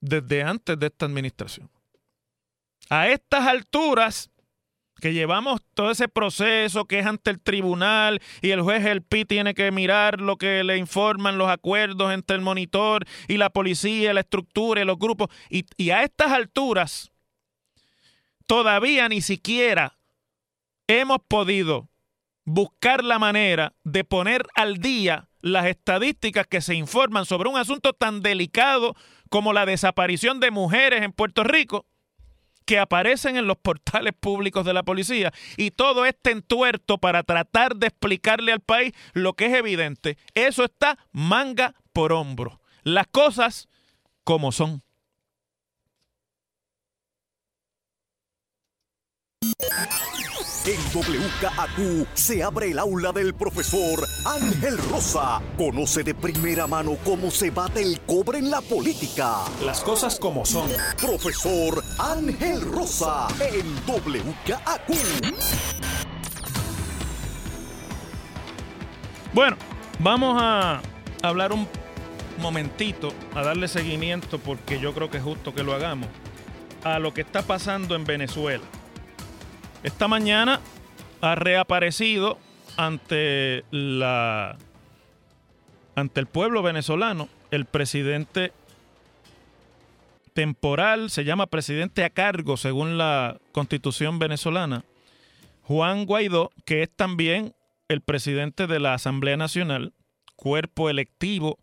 Desde 0.00 0.42
antes 0.42 0.78
de 0.78 0.86
esta 0.86 1.06
administración. 1.06 1.70
A 2.90 3.08
estas 3.08 3.46
alturas, 3.46 4.30
que 5.04 5.12
llevamos 5.12 5.60
todo 5.74 5.90
ese 5.90 6.08
proceso 6.08 6.86
que 6.86 6.98
es 6.98 7.04
ante 7.04 7.30
el 7.30 7.38
tribunal 7.38 8.22
y 8.40 8.52
el 8.52 8.62
juez 8.62 8.86
el 8.86 9.02
PI 9.02 9.26
tiene 9.26 9.52
que 9.52 9.70
mirar 9.70 10.18
lo 10.18 10.38
que 10.38 10.64
le 10.64 10.78
informan 10.78 11.36
los 11.36 11.50
acuerdos 11.50 12.10
entre 12.10 12.36
el 12.36 12.40
monitor 12.40 13.04
y 13.28 13.36
la 13.36 13.50
policía, 13.50 14.14
la 14.14 14.20
estructura 14.20 14.80
y 14.80 14.86
los 14.86 14.98
grupos. 14.98 15.28
Y, 15.50 15.66
y 15.76 15.90
a 15.90 16.04
estas 16.04 16.32
alturas 16.32 17.12
todavía 18.46 19.06
ni 19.10 19.20
siquiera 19.20 19.98
hemos 20.86 21.18
podido 21.28 21.90
buscar 22.46 23.04
la 23.04 23.18
manera 23.18 23.74
de 23.84 24.04
poner 24.04 24.46
al 24.54 24.78
día 24.78 25.28
las 25.42 25.66
estadísticas 25.66 26.46
que 26.46 26.62
se 26.62 26.76
informan 26.76 27.26
sobre 27.26 27.50
un 27.50 27.58
asunto 27.58 27.92
tan 27.92 28.22
delicado 28.22 28.96
como 29.28 29.52
la 29.52 29.66
desaparición 29.66 30.40
de 30.40 30.50
mujeres 30.50 31.02
en 31.02 31.12
Puerto 31.12 31.44
Rico 31.44 31.84
que 32.64 32.78
aparecen 32.78 33.36
en 33.36 33.46
los 33.46 33.56
portales 33.56 34.14
públicos 34.18 34.64
de 34.64 34.72
la 34.72 34.82
policía 34.82 35.32
y 35.56 35.70
todo 35.70 36.06
este 36.06 36.30
entuerto 36.30 36.98
para 36.98 37.22
tratar 37.22 37.76
de 37.76 37.88
explicarle 37.88 38.52
al 38.52 38.60
país 38.60 38.92
lo 39.12 39.34
que 39.34 39.46
es 39.46 39.54
evidente. 39.54 40.18
Eso 40.34 40.64
está 40.64 40.98
manga 41.12 41.74
por 41.92 42.12
hombro. 42.12 42.60
Las 42.82 43.06
cosas 43.06 43.68
como 44.24 44.52
son. 44.52 44.82
En 50.66 50.80
WKAQ 50.94 52.08
se 52.14 52.42
abre 52.42 52.70
el 52.70 52.78
aula 52.78 53.12
del 53.12 53.34
profesor 53.34 54.02
Ángel 54.24 54.78
Rosa. 54.90 55.42
Conoce 55.58 56.02
de 56.02 56.14
primera 56.14 56.66
mano 56.66 56.96
cómo 57.04 57.30
se 57.30 57.50
bate 57.50 57.82
el 57.82 58.00
cobre 58.00 58.38
en 58.38 58.50
la 58.50 58.62
política. 58.62 59.40
Las 59.62 59.82
cosas 59.82 60.18
como 60.18 60.46
son. 60.46 60.70
Profesor 60.98 61.84
Ángel 61.98 62.62
Rosa 62.62 63.28
en 63.40 63.74
WKAQ. 63.86 64.88
Bueno, 69.34 69.58
vamos 69.98 70.40
a 70.40 70.80
hablar 71.22 71.52
un 71.52 71.68
momentito, 72.38 73.12
a 73.34 73.42
darle 73.42 73.68
seguimiento, 73.68 74.38
porque 74.38 74.80
yo 74.80 74.94
creo 74.94 75.10
que 75.10 75.18
es 75.18 75.22
justo 75.22 75.54
que 75.54 75.62
lo 75.62 75.74
hagamos, 75.74 76.08
a 76.84 76.98
lo 76.98 77.12
que 77.12 77.20
está 77.20 77.42
pasando 77.42 77.96
en 77.96 78.06
Venezuela. 78.06 78.64
Esta 79.84 80.08
mañana 80.08 80.60
ha 81.20 81.34
reaparecido 81.34 82.38
ante 82.78 83.64
la 83.70 84.56
ante 85.94 86.20
el 86.20 86.26
pueblo 86.26 86.62
venezolano 86.62 87.28
el 87.50 87.66
presidente 87.66 88.52
temporal, 90.32 91.10
se 91.10 91.24
llama 91.24 91.46
presidente 91.48 92.02
a 92.02 92.08
cargo 92.08 92.56
según 92.56 92.96
la 92.96 93.38
Constitución 93.52 94.18
venezolana, 94.18 94.86
Juan 95.62 96.06
Guaidó, 96.06 96.50
que 96.64 96.82
es 96.82 96.90
también 96.90 97.54
el 97.88 98.00
presidente 98.00 98.66
de 98.66 98.80
la 98.80 98.94
Asamblea 98.94 99.36
Nacional, 99.36 99.92
cuerpo 100.34 100.88
electivo 100.88 101.58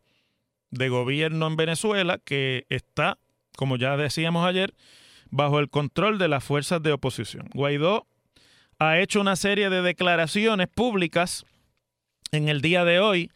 de 0.70 0.90
gobierno 0.90 1.48
en 1.48 1.56
Venezuela 1.56 2.20
que 2.24 2.68
está, 2.70 3.18
como 3.58 3.78
ya 3.78 3.98
decíamos 3.98 4.46
ayer, 4.46 4.76
bajo 5.32 5.60
el 5.60 5.70
control 5.70 6.18
de 6.18 6.28
las 6.28 6.44
fuerzas 6.44 6.84
de 6.84 6.92
oposición. 6.92 7.50
Guaidó 7.54 8.06
ha 8.80 9.00
hecho 9.00 9.22
una 9.22 9.36
serie 9.36 9.70
de 9.70 9.82
declaraciones 9.82 10.68
públicas 10.68 11.46
en 12.32 12.50
el 12.50 12.62
día 12.62 12.86
de 12.86 13.00
hoy 13.00 13.32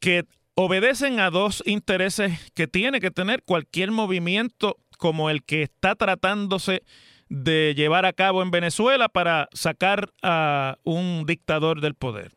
que 0.00 0.24
obedecen 0.54 1.20
a 1.20 1.30
dos 1.30 1.62
intereses 1.66 2.52
que 2.54 2.66
tiene 2.66 3.00
que 3.00 3.10
tener 3.10 3.42
cualquier 3.42 3.90
movimiento 3.90 4.76
como 4.98 5.30
el 5.30 5.42
que 5.44 5.62
está 5.62 5.94
tratándose 5.94 6.82
de 7.28 7.74
llevar 7.76 8.06
a 8.06 8.12
cabo 8.12 8.42
en 8.42 8.50
Venezuela 8.50 9.08
para 9.08 9.48
sacar 9.52 10.12
a 10.22 10.76
un 10.82 11.24
dictador 11.26 11.80
del 11.80 11.94
poder. 11.94 12.32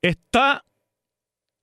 Está 0.00 0.64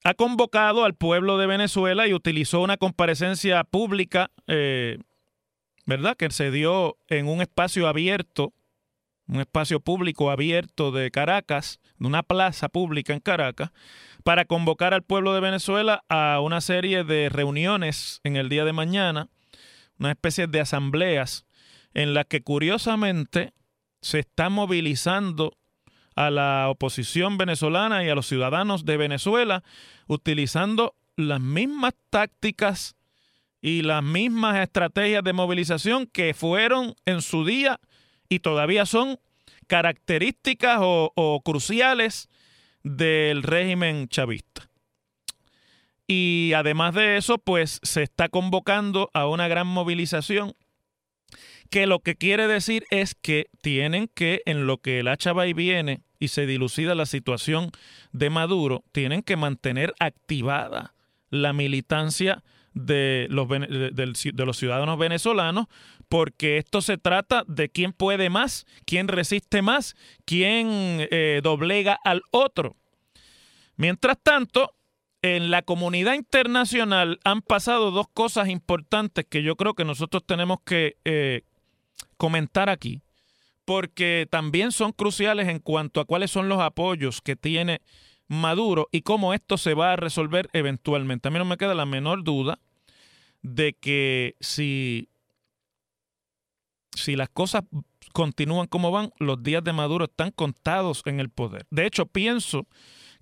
ha 0.03 0.13
convocado 0.15 0.83
al 0.83 0.95
pueblo 0.95 1.37
de 1.37 1.47
Venezuela 1.47 2.07
y 2.07 2.13
utilizó 2.13 2.61
una 2.61 2.77
comparecencia 2.77 3.63
pública, 3.63 4.31
eh, 4.47 4.97
¿verdad? 5.85 6.15
Que 6.17 6.29
se 6.31 6.51
dio 6.51 6.97
en 7.07 7.27
un 7.27 7.41
espacio 7.41 7.87
abierto 7.87 8.53
un 9.31 9.39
espacio 9.39 9.79
público 9.79 10.29
abierto 10.29 10.91
de 10.91 11.09
Caracas, 11.09 11.79
de 11.97 12.07
una 12.07 12.21
plaza 12.21 12.67
pública 12.67 13.13
en 13.13 13.21
Caracas, 13.21 13.71
para 14.23 14.43
convocar 14.43 14.93
al 14.93 15.03
pueblo 15.03 15.33
de 15.33 15.39
Venezuela 15.39 16.03
a 16.09 16.41
una 16.41 16.59
serie 16.59 17.05
de 17.05 17.29
reuniones 17.29 18.19
en 18.25 18.35
el 18.35 18.49
día 18.49 18.65
de 18.65 18.73
mañana, 18.73 19.29
una 19.97 20.11
especie 20.11 20.47
de 20.47 20.59
asambleas 20.59 21.45
en 21.93 22.13
las 22.13 22.25
que 22.25 22.41
curiosamente 22.41 23.53
se 24.01 24.19
está 24.19 24.49
movilizando 24.49 25.57
a 26.15 26.29
la 26.29 26.67
oposición 26.69 27.37
venezolana 27.37 28.03
y 28.03 28.09
a 28.09 28.15
los 28.15 28.27
ciudadanos 28.27 28.83
de 28.83 28.97
Venezuela 28.97 29.63
utilizando 30.07 30.95
las 31.15 31.39
mismas 31.39 31.93
tácticas 32.09 32.95
y 33.61 33.83
las 33.83 34.03
mismas 34.03 34.57
estrategias 34.57 35.23
de 35.23 35.33
movilización 35.33 36.07
que 36.07 36.33
fueron 36.33 36.95
en 37.05 37.21
su 37.21 37.45
día 37.45 37.79
y 38.27 38.39
todavía 38.39 38.85
son 38.85 39.19
características 39.67 40.79
o, 40.81 41.41
cruciales 41.45 42.27
del 42.83 43.43
régimen 43.43 44.07
chavista. 44.07 44.67
Y 46.07 46.51
además 46.55 46.95
de 46.95 47.17
eso, 47.17 47.37
pues 47.37 47.79
se 47.83 48.03
está 48.03 48.27
convocando 48.27 49.09
a 49.13 49.27
una 49.27 49.47
gran 49.47 49.67
movilización 49.67 50.55
que 51.69 51.87
lo 51.87 51.99
que 51.99 52.15
quiere 52.15 52.47
decir 52.47 52.83
es 52.89 53.15
que 53.15 53.45
tienen 53.61 54.09
que, 54.13 54.41
en 54.45 54.67
lo 54.67 54.79
que 54.79 54.99
el 54.99 55.07
hacha 55.07 55.31
va 55.31 55.47
y 55.47 55.53
viene 55.53 56.01
y 56.19 56.27
se 56.27 56.45
dilucida 56.45 56.95
la 56.95 57.05
situación 57.05 57.71
de 58.11 58.29
Maduro, 58.29 58.83
tienen 58.91 59.21
que 59.21 59.37
mantener 59.37 59.93
activada 59.99 60.93
la 61.29 61.53
militancia 61.53 62.43
de 62.73 63.27
los, 63.29 63.47
de, 63.49 64.45
los 64.45 64.57
ciudadanos 64.57 64.97
venezolanos, 64.97 65.67
porque 66.09 66.57
esto 66.57 66.81
se 66.81 66.97
trata 66.97 67.43
de 67.47 67.69
quién 67.69 67.93
puede 67.93 68.29
más, 68.29 68.65
quién 68.85 69.07
resiste 69.07 69.61
más, 69.61 69.95
quién 70.25 70.67
eh, 71.11 71.41
doblega 71.43 71.97
al 72.03 72.21
otro. 72.31 72.75
Mientras 73.75 74.17
tanto, 74.21 74.75
en 75.21 75.51
la 75.51 75.61
comunidad 75.61 76.15
internacional 76.15 77.19
han 77.23 77.41
pasado 77.41 77.91
dos 77.91 78.07
cosas 78.13 78.49
importantes 78.49 79.25
que 79.29 79.43
yo 79.43 79.55
creo 79.55 79.73
que 79.73 79.85
nosotros 79.85 80.23
tenemos 80.25 80.59
que 80.65 80.97
eh, 81.05 81.43
comentar 82.17 82.69
aquí, 82.69 83.01
porque 83.65 84.27
también 84.29 84.71
son 84.71 84.91
cruciales 84.91 85.47
en 85.47 85.59
cuanto 85.59 85.99
a 85.99 86.05
cuáles 86.05 86.31
son 86.31 86.49
los 86.49 86.59
apoyos 86.59 87.21
que 87.21 87.35
tiene 87.35 87.81
Maduro 88.31 88.87
y 88.93 89.01
cómo 89.01 89.33
esto 89.33 89.57
se 89.57 89.73
va 89.73 89.91
a 89.91 89.97
resolver 89.97 90.49
eventualmente. 90.53 91.27
A 91.27 91.31
mí 91.31 91.37
no 91.37 91.43
me 91.43 91.57
queda 91.57 91.75
la 91.75 91.85
menor 91.85 92.23
duda 92.23 92.59
de 93.41 93.73
que 93.73 94.37
si, 94.39 95.09
si 96.95 97.17
las 97.17 97.27
cosas 97.27 97.63
continúan 98.13 98.67
como 98.67 98.89
van, 98.89 99.11
los 99.19 99.43
días 99.43 99.65
de 99.65 99.73
Maduro 99.73 100.05
están 100.05 100.31
contados 100.31 101.01
en 101.05 101.19
el 101.19 101.29
poder. 101.29 101.67
De 101.71 101.85
hecho, 101.85 102.05
pienso 102.05 102.67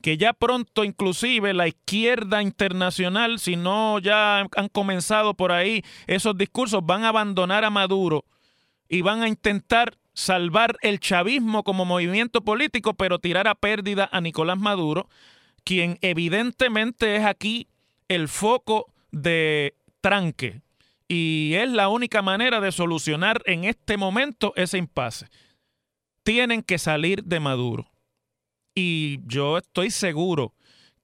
que 0.04 0.16
ya 0.16 0.32
pronto 0.32 0.84
inclusive 0.84 1.56
la 1.56 1.68
izquierda 1.68 2.44
internacional, 2.44 3.40
si 3.40 3.56
no 3.56 3.98
ya 3.98 4.42
han 4.42 4.70
comenzado 4.72 5.34
por 5.34 5.52
ahí 5.52 5.84
esos 6.06 6.38
discursos, 6.38 6.86
van 6.86 7.04
a 7.04 7.10
abandonar 7.10 7.66
a 7.66 7.72
Maduro 7.72 8.26
y 8.88 9.02
van 9.02 9.24
a 9.24 9.28
intentar 9.28 9.98
salvar 10.14 10.78
el 10.82 11.00
chavismo 11.00 11.64
como 11.64 11.86
movimiento 11.86 12.42
político, 12.42 12.94
pero 12.94 13.20
tirar 13.20 13.48
a 13.48 13.56
pérdida 13.56 14.10
a 14.12 14.22
Nicolás 14.22 14.58
Maduro, 14.58 15.10
quien 15.64 15.98
evidentemente 16.02 17.16
es 17.16 17.26
aquí 17.26 17.68
el 18.08 18.28
foco 18.28 18.92
de 19.12 19.76
tranque. 20.02 20.62
Y 21.08 21.54
es 21.56 21.70
la 21.70 21.90
única 21.90 22.22
manera 22.22 22.60
de 22.62 22.72
solucionar 22.72 23.42
en 23.46 23.64
este 23.64 23.98
momento 23.98 24.54
ese 24.56 24.78
impasse. 24.78 25.28
Tienen 26.24 26.62
que 26.62 26.78
salir 26.78 27.24
de 27.24 27.40
Maduro. 27.40 27.90
Y 28.76 29.20
yo 29.26 29.58
estoy 29.58 29.90
seguro 29.90 30.54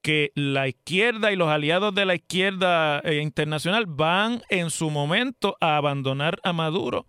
que 0.06 0.30
la 0.36 0.68
izquierda 0.68 1.32
y 1.32 1.36
los 1.36 1.48
aliados 1.48 1.92
de 1.92 2.06
la 2.06 2.14
izquierda 2.14 3.00
eh, 3.00 3.20
internacional 3.22 3.86
van 3.86 4.40
en 4.50 4.70
su 4.70 4.88
momento 4.88 5.56
a 5.60 5.76
abandonar 5.76 6.38
a 6.44 6.52
Maduro 6.52 7.08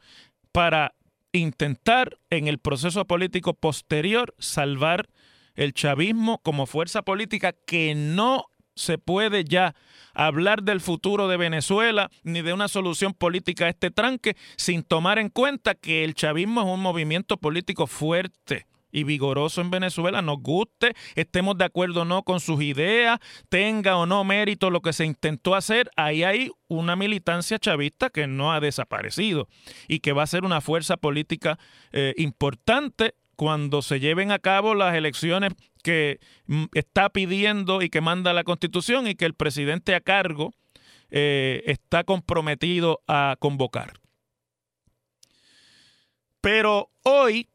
para 0.52 0.96
intentar 1.38 2.18
en 2.30 2.48
el 2.48 2.60
proceso 2.60 3.06
político 3.06 3.54
posterior 3.54 4.36
salvar 4.40 5.10
el 5.56 5.74
chavismo 5.74 6.40
como 6.40 6.66
fuerza 6.66 7.02
política 7.02 7.54
que 7.66 7.96
no 7.96 8.46
se 8.76 8.98
puede 8.98 9.44
ya 9.44 9.76
hablar 10.14 10.64
del 10.64 10.82
futuro 10.82 11.28
de 11.28 11.38
Venezuela 11.38 12.10
ni 12.24 12.42
de 12.42 12.54
una 12.54 12.68
solución 12.68 13.14
política 13.14 13.66
a 13.66 13.70
este 13.70 13.92
tranque 13.92 14.38
sin 14.56 14.84
tomar 14.84 15.20
en 15.20 15.30
cuenta 15.30 15.76
que 15.76 16.04
el 16.04 16.14
chavismo 16.14 16.62
es 16.62 16.68
un 16.68 16.82
movimiento 16.82 17.38
político 17.38 17.88
fuerte 17.88 18.68
y 18.92 19.04
vigoroso 19.04 19.62
en 19.62 19.72
Venezuela, 19.72 20.22
nos 20.22 20.42
guste, 20.42 20.94
estemos 21.16 21.58
de 21.58 21.66
acuerdo 21.66 22.02
o 22.02 22.06
no 22.06 22.24
con 22.24 22.40
sus 22.40 22.62
ideas, 22.62 23.20
tenga 23.50 23.98
o 23.98 24.06
no 24.06 24.24
mérito 24.24 24.70
lo 24.70 24.82
que 24.82 24.94
se 24.94 25.06
intentó 25.06 25.56
hacer, 25.56 25.90
ahí 25.96 26.24
hay 26.24 26.52
una 26.68 26.96
militancia 26.96 27.60
chavista 27.60 28.10
que 28.10 28.28
no 28.28 28.52
ha 28.52 28.60
desaparecido 28.60 29.48
y 29.88 30.00
que 30.00 30.14
va 30.14 30.24
a 30.24 30.28
ser 30.28 30.44
una 30.44 30.62
fuerza 30.62 30.98
política 30.98 31.60
eh, 31.92 32.14
importante 32.18 33.16
cuando 33.36 33.82
se 33.82 34.00
lleven 34.00 34.32
a 34.32 34.40
cabo 34.40 34.74
las 34.74 34.96
elecciones 34.96 35.54
que 35.84 36.20
mm, 36.48 36.66
está 36.74 37.10
pidiendo 37.10 37.82
y 37.82 37.90
que 37.90 38.02
manda 38.02 38.34
la 38.34 38.44
Constitución 38.44 39.08
y 39.08 39.16
que 39.16 39.26
el 39.26 39.36
presidente 39.36 39.96
a 39.96 40.02
cargo 40.02 40.54
eh, 41.10 41.64
está 41.66 42.04
comprometido 42.04 43.02
a 43.08 43.38
convocar. 43.40 43.94
Pero 46.42 46.90
hoy 47.04 47.48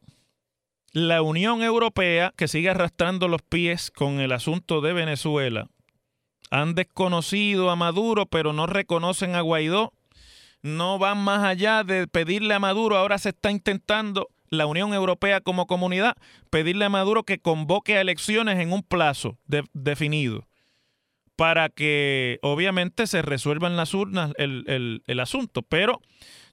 la 0.93 1.23
Unión 1.23 1.63
Europea, 1.63 2.33
que 2.37 2.47
sigue 2.47 2.69
arrastrando 2.69 3.27
los 3.27 3.41
pies 3.41 3.89
con 3.89 4.19
el 4.19 4.31
asunto 4.31 4.79
de 4.79 4.93
Venezuela, 4.93 5.67
han 6.51 6.75
desconocido 6.75 7.71
a 7.71 7.75
Maduro, 7.75 8.27
pero 8.27 8.53
no 8.53 8.67
reconocen 8.67 9.33
a 9.33 9.41
Guaidó, 9.41 9.91
no 10.61 10.99
van 10.99 11.17
más 11.17 11.43
allá 11.43 11.83
de 11.83 12.07
pedirle 12.07 12.53
a 12.53 12.59
Maduro, 12.59 12.95
ahora 12.95 13.17
se 13.17 13.29
está 13.29 13.49
intentando 13.49 14.29
la 14.49 14.67
Unión 14.67 14.93
Europea 14.93 15.41
como 15.41 15.65
comunidad, 15.65 16.15
pedirle 16.51 16.85
a 16.85 16.89
Maduro 16.89 17.23
que 17.23 17.39
convoque 17.39 17.97
a 17.97 18.01
elecciones 18.01 18.59
en 18.59 18.71
un 18.71 18.83
plazo 18.83 19.39
definido 19.73 20.47
para 21.35 21.69
que 21.69 22.37
obviamente 22.43 23.07
se 23.07 23.23
resuelva 23.23 23.67
en 23.67 23.75
las 23.75 23.95
urnas 23.95 24.31
el, 24.37 25.01
el 25.07 25.19
asunto. 25.19 25.63
Pero 25.63 25.99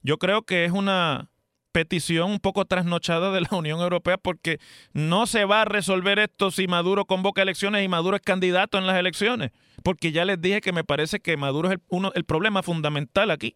yo 0.01 0.17
creo 0.17 0.41
que 0.41 0.65
es 0.65 0.71
una, 0.71 1.30
petición 1.71 2.31
un 2.31 2.39
poco 2.39 2.65
trasnochada 2.65 3.31
de 3.31 3.41
la 3.41 3.49
Unión 3.57 3.79
Europea 3.79 4.17
porque 4.17 4.59
no 4.93 5.25
se 5.27 5.45
va 5.45 5.61
a 5.61 5.65
resolver 5.65 6.19
esto 6.19 6.51
si 6.51 6.67
Maduro 6.67 7.05
convoca 7.05 7.41
elecciones 7.41 7.83
y 7.83 7.87
Maduro 7.87 8.15
es 8.15 8.21
candidato 8.21 8.77
en 8.77 8.87
las 8.87 8.97
elecciones. 8.97 9.51
Porque 9.83 10.11
ya 10.11 10.25
les 10.25 10.39
dije 10.41 10.61
que 10.61 10.73
me 10.73 10.83
parece 10.83 11.19
que 11.19 11.37
Maduro 11.37 11.69
es 11.69 11.75
el, 11.75 11.81
uno, 11.89 12.11
el 12.15 12.25
problema 12.25 12.63
fundamental 12.63 13.31
aquí. 13.31 13.55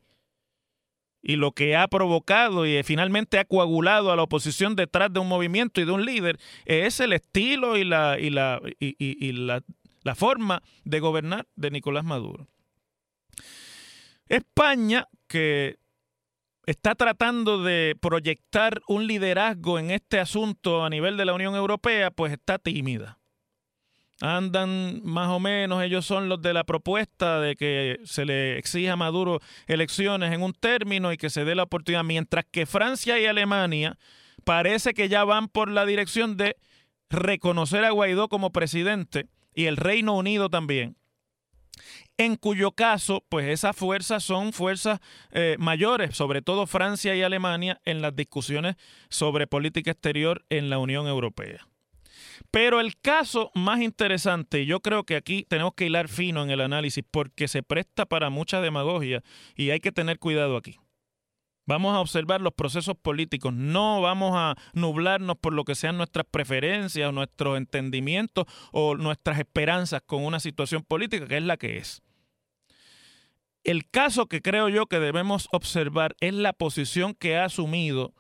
Y 1.22 1.38
lo 1.38 1.52
que 1.52 1.76
ha 1.76 1.88
provocado 1.88 2.68
y 2.68 2.82
finalmente 2.84 3.40
ha 3.40 3.46
coagulado 3.46 4.12
a 4.12 4.16
la 4.16 4.24
oposición 4.24 4.76
detrás 4.76 5.12
de 5.12 5.20
un 5.20 5.28
movimiento 5.28 5.82
y 5.82 5.86
de 5.86 5.92
un 5.92 6.06
líder 6.06 6.38
es 6.66 7.00
el 7.00 7.14
estilo 7.14 7.78
y 7.78 7.84
la, 7.84 8.20
y 8.20 8.30
la, 8.30 8.62
y 8.80 9.32
la, 9.32 9.64
la 10.04 10.16
forma 10.16 10.62
de 10.84 11.00
gobernar 11.00 11.48
de 11.56 11.72
Nicolás 11.72 12.06
Maduro. 12.06 12.48
España, 14.28 15.08
que 15.28 15.78
está 16.66 16.96
tratando 16.96 17.64
de 17.64 17.96
proyectar 18.02 18.82
un 18.88 19.08
liderazgo 19.08 19.80
en 19.80 19.92
este 19.92 20.20
asunto 20.20 20.84
a 20.84 20.90
nivel 20.90 21.18
de 21.18 21.26
la 21.26 21.34
Unión 21.34 21.56
Europea, 21.56 22.12
pues 22.12 22.34
está 22.34 22.58
tímida. 22.58 23.20
Andan 24.22 25.02
más 25.04 25.30
o 25.30 25.40
menos, 25.40 25.84
ellos 25.84 26.06
son 26.06 26.30
los 26.30 26.42
de 26.42 26.54
la 26.54 26.64
propuesta 26.64 27.42
de 27.42 27.56
que 27.56 28.00
se 28.06 28.24
le 28.24 28.58
exija 28.58 28.94
a 28.94 28.96
Maduro 28.96 29.42
elecciones 29.68 30.34
en 30.34 30.42
un 30.42 30.54
término 30.54 31.12
y 31.12 31.18
que 31.18 31.30
se 31.30 31.44
dé 31.44 31.54
la 31.54 31.64
oportunidad, 31.64 32.06
mientras 32.06 32.46
que 32.50 32.66
Francia 32.66 33.20
y 33.20 33.26
Alemania 33.26 33.98
parece 34.46 34.94
que 34.94 35.10
ya 35.10 35.26
van 35.26 35.50
por 35.50 35.70
la 35.70 35.86
dirección 35.86 36.38
de 36.38 36.56
reconocer 37.10 37.84
a 37.84 37.92
Guaidó 37.92 38.30
como 38.30 38.52
presidente 38.52 39.28
y 39.54 39.66
el 39.66 39.76
Reino 39.76 40.16
Unido 40.16 40.50
también 40.50 40.96
en 42.18 42.36
cuyo 42.36 42.72
caso, 42.72 43.26
pues 43.30 43.48
esas 43.48 43.76
fuerzas 43.76 44.24
son 44.24 44.54
fuerzas 44.54 45.00
eh, 45.32 45.56
mayores, 45.60 46.16
sobre 46.16 46.42
todo 46.42 46.68
Francia 46.68 47.16
y 47.16 47.22
Alemania, 47.22 47.82
en 47.86 48.02
las 48.02 48.16
discusiones 48.16 48.76
sobre 49.10 49.48
política 49.48 49.92
exterior 49.92 50.46
en 50.50 50.70
la 50.70 50.78
Unión 50.78 51.08
Europea. 51.08 51.68
Pero 52.52 52.80
el 52.80 52.98
caso 52.98 53.52
más 53.54 53.82
interesante, 53.82 54.62
y 54.62 54.66
yo 54.66 54.80
creo 54.80 55.04
que 55.04 55.16
aquí 55.16 55.46
tenemos 55.48 55.74
que 55.76 55.86
hilar 55.86 56.08
fino 56.08 56.44
en 56.44 56.50
el 56.50 56.62
análisis 56.62 57.04
porque 57.10 57.48
se 57.48 57.64
presta 57.64 58.06
para 58.06 58.30
mucha 58.30 58.62
demagogia 58.62 59.24
y 59.56 59.72
hay 59.72 59.80
que 59.80 59.92
tener 59.92 60.20
cuidado 60.20 60.58
aquí. 60.58 60.78
Vamos 61.68 61.96
a 61.96 62.00
observar 62.00 62.42
los 62.42 62.54
procesos 62.54 62.96
políticos, 62.96 63.52
no 63.52 64.00
vamos 64.00 64.34
a 64.36 64.56
nublarnos 64.74 65.36
por 65.38 65.54
lo 65.54 65.64
que 65.64 65.74
sean 65.74 65.98
nuestras 65.98 66.26
preferencias 66.30 67.12
nuestros 67.12 67.58
entendimientos 67.58 68.46
o 68.72 68.96
nuestras 68.96 69.40
esperanzas 69.40 70.02
con 70.06 70.24
una 70.24 70.40
situación 70.40 70.84
política 70.84 71.28
que 71.28 71.38
es 71.38 71.44
la 71.44 71.58
que 71.58 71.78
es. 71.78 72.04
El 73.66 73.90
caso 73.90 74.28
que 74.28 74.44
creo 74.44 74.70
yo 74.70 74.86
que 74.86 75.00
debemos 75.00 75.50
observar 75.52 76.16
es 76.20 76.36
la 76.36 76.54
posición 76.54 77.16
que 77.16 77.36
ha 77.36 77.46
asumido 77.46 78.14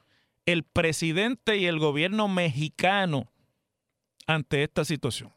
el 0.47 0.63
presidente 0.63 1.57
y 1.57 1.67
el 1.67 1.77
gobierno 1.77 2.27
mexicano 2.27 3.31
ante 4.25 4.63
esta 4.63 4.83
situación. 4.85 5.31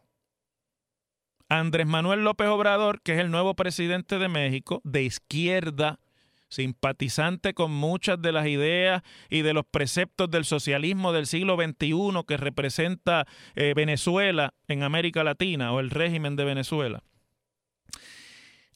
Andrés 1.51 1.87
Manuel 1.87 2.25
López 2.25 2.49
Obrador, 2.49 3.03
que 3.03 3.13
es 3.13 3.19
el 3.19 3.31
nuevo 3.31 3.55
presidente 3.55 4.19
de 4.19 4.29
México, 4.29 4.81
de 4.83 5.03
izquierda, 5.03 6.01
simpatizante 6.49 7.53
con 7.53 7.71
muchas 7.71 8.21
de 8.23 8.33
las 8.33 8.47
ideas 8.47 9.03
y 9.29 9.43
de 9.43 9.53
los 9.53 9.67
preceptos 9.67 10.31
del 10.31 10.47
socialismo 10.47 11.13
del 11.13 11.27
siglo 11.27 11.57
XXI 11.57 12.25
que 12.27 12.39
representa 12.39 13.27
eh, 13.55 13.75
Venezuela 13.77 14.55
en 14.69 14.85
América 14.85 15.23
Latina 15.23 15.71
o 15.73 15.81
el 15.81 15.91
régimen 15.91 16.35
de 16.35 16.47
Venezuela. 16.47 17.03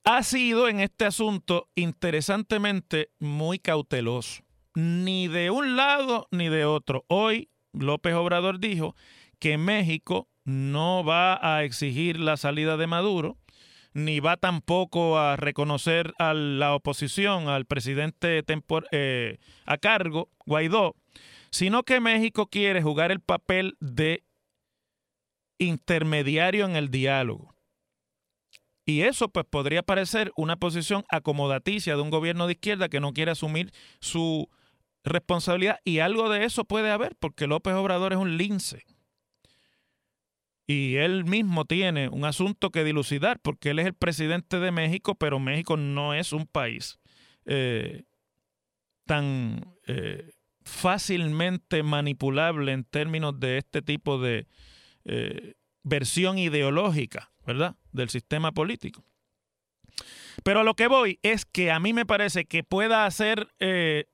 Ha 0.04 0.24
sido 0.24 0.68
en 0.68 0.80
este 0.80 1.04
asunto 1.04 1.68
interesantemente 1.76 3.10
muy 3.20 3.60
cauteloso, 3.60 4.42
ni 4.74 5.28
de 5.28 5.50
un 5.50 5.76
lado 5.76 6.26
ni 6.32 6.48
de 6.48 6.64
otro. 6.64 7.04
Hoy 7.06 7.50
López 7.72 8.12
Obrador 8.14 8.58
dijo 8.58 8.96
que 9.38 9.58
México 9.58 10.28
no 10.44 11.04
va 11.04 11.38
a 11.40 11.62
exigir 11.62 12.18
la 12.18 12.36
salida 12.36 12.76
de 12.76 12.88
Maduro, 12.88 13.38
ni 13.94 14.18
va 14.18 14.36
tampoco 14.36 15.20
a 15.20 15.36
reconocer 15.36 16.14
a 16.18 16.34
la 16.34 16.74
oposición, 16.74 17.48
al 17.48 17.64
presidente 17.66 18.42
eh, 18.90 19.38
a 19.66 19.78
cargo, 19.78 20.30
Guaidó, 20.44 20.96
sino 21.52 21.84
que 21.84 22.00
México 22.00 22.48
quiere 22.48 22.82
jugar 22.82 23.12
el 23.12 23.20
papel 23.20 23.76
de 23.78 24.24
intermediario 25.58 26.64
en 26.64 26.74
el 26.74 26.90
diálogo. 26.90 27.54
Y 28.84 29.02
eso 29.02 29.28
pues 29.28 29.46
podría 29.48 29.82
parecer 29.82 30.32
una 30.36 30.56
posición 30.56 31.04
acomodaticia 31.08 31.94
de 31.94 32.02
un 32.02 32.10
gobierno 32.10 32.46
de 32.46 32.54
izquierda 32.54 32.88
que 32.88 33.00
no 33.00 33.12
quiere 33.12 33.30
asumir 33.30 33.72
su 34.00 34.48
responsabilidad 35.04 35.78
y 35.84 35.98
algo 35.98 36.28
de 36.28 36.44
eso 36.44 36.64
puede 36.64 36.90
haber 36.90 37.16
porque 37.16 37.46
López 37.46 37.74
Obrador 37.74 38.12
es 38.12 38.18
un 38.18 38.36
lince. 38.36 38.84
Y 40.66 40.96
él 40.96 41.24
mismo 41.24 41.64
tiene 41.64 42.08
un 42.08 42.24
asunto 42.24 42.70
que 42.70 42.84
dilucidar 42.84 43.40
porque 43.40 43.70
él 43.70 43.78
es 43.78 43.86
el 43.86 43.94
presidente 43.94 44.60
de 44.60 44.70
México, 44.70 45.16
pero 45.16 45.38
México 45.38 45.76
no 45.76 46.14
es 46.14 46.32
un 46.32 46.46
país 46.46 47.00
eh, 47.44 48.04
tan 49.04 49.74
eh, 49.86 50.30
fácilmente 50.64 51.82
manipulable 51.82 52.72
en 52.72 52.84
términos 52.84 53.38
de 53.40 53.58
este 53.58 53.82
tipo 53.82 54.18
de 54.18 54.46
eh, 55.04 55.54
versión 55.82 56.38
ideológica, 56.38 57.31
¿verdad? 57.46 57.76
Del 57.92 58.08
sistema 58.08 58.52
político. 58.52 59.04
Pero 60.42 60.60
a 60.60 60.64
lo 60.64 60.74
que 60.74 60.86
voy 60.86 61.18
es 61.22 61.44
que 61.44 61.70
a 61.70 61.78
mí 61.78 61.92
me 61.92 62.06
parece 62.06 62.46
que 62.46 62.64
pueda 62.64 63.04
hacer 63.06 63.48
eh, 63.58 64.06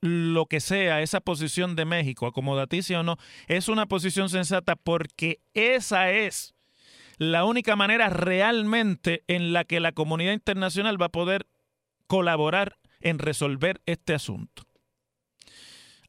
lo 0.00 0.46
que 0.46 0.60
sea 0.60 1.02
esa 1.02 1.20
posición 1.20 1.76
de 1.76 1.84
México, 1.84 2.26
acomodaticia 2.26 3.00
o 3.00 3.02
no, 3.02 3.16
es 3.48 3.68
una 3.68 3.86
posición 3.86 4.28
sensata 4.28 4.76
porque 4.76 5.40
esa 5.54 6.10
es 6.10 6.54
la 7.16 7.44
única 7.44 7.76
manera 7.76 8.08
realmente 8.08 9.24
en 9.28 9.52
la 9.52 9.64
que 9.64 9.80
la 9.80 9.92
comunidad 9.92 10.32
internacional 10.32 11.00
va 11.00 11.06
a 11.06 11.12
poder 11.12 11.46
colaborar 12.06 12.78
en 13.00 13.18
resolver 13.18 13.80
este 13.86 14.14
asunto. 14.14 14.64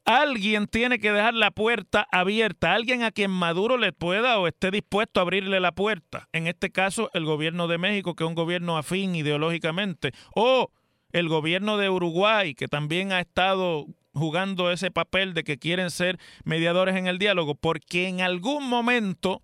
Alguien 0.06 0.68
tiene 0.68 1.00
que 1.00 1.10
dejar 1.10 1.34
la 1.34 1.50
puerta 1.50 2.06
abierta, 2.12 2.74
alguien 2.74 3.02
a 3.02 3.10
quien 3.10 3.32
Maduro 3.32 3.76
le 3.76 3.92
pueda 3.92 4.38
o 4.38 4.46
esté 4.46 4.70
dispuesto 4.70 5.18
a 5.18 5.24
abrirle 5.24 5.58
la 5.58 5.72
puerta. 5.72 6.28
En 6.32 6.46
este 6.46 6.70
caso, 6.70 7.10
el 7.12 7.24
gobierno 7.24 7.66
de 7.66 7.78
México, 7.78 8.14
que 8.14 8.22
es 8.22 8.28
un 8.28 8.36
gobierno 8.36 8.78
afín 8.78 9.16
ideológicamente, 9.16 10.12
o 10.32 10.70
el 11.10 11.28
gobierno 11.28 11.76
de 11.76 11.90
Uruguay, 11.90 12.54
que 12.54 12.68
también 12.68 13.10
ha 13.10 13.18
estado 13.18 13.86
jugando 14.12 14.70
ese 14.70 14.92
papel 14.92 15.34
de 15.34 15.42
que 15.42 15.58
quieren 15.58 15.90
ser 15.90 16.20
mediadores 16.44 16.94
en 16.94 17.08
el 17.08 17.18
diálogo, 17.18 17.56
porque 17.56 18.06
en 18.06 18.20
algún 18.20 18.68
momento, 18.68 19.42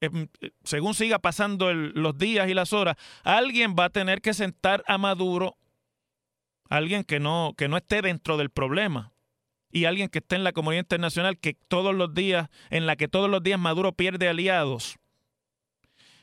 em, 0.00 0.26
según 0.64 0.94
siga 0.94 1.20
pasando 1.20 1.72
los 1.72 2.18
días 2.18 2.48
y 2.48 2.54
las 2.54 2.72
horas, 2.72 2.96
alguien 3.22 3.76
va 3.78 3.84
a 3.84 3.90
tener 3.90 4.20
que 4.22 4.34
sentar 4.34 4.82
a 4.88 4.98
Maduro, 4.98 5.56
alguien 6.68 7.04
que 7.04 7.20
no, 7.20 7.54
que 7.56 7.68
no 7.68 7.76
esté 7.76 8.02
dentro 8.02 8.36
del 8.36 8.50
problema, 8.50 9.12
y 9.70 9.84
alguien 9.84 10.08
que 10.08 10.18
esté 10.18 10.36
en 10.36 10.44
la 10.44 10.52
comunidad 10.52 10.82
internacional 10.82 11.38
que 11.38 11.54
todos 11.68 11.94
los 11.94 12.14
días, 12.14 12.48
en 12.70 12.86
la 12.86 12.96
que 12.96 13.08
todos 13.08 13.30
los 13.30 13.42
días 13.42 13.58
Maduro 13.58 13.92
pierde 13.92 14.28
aliados, 14.28 14.96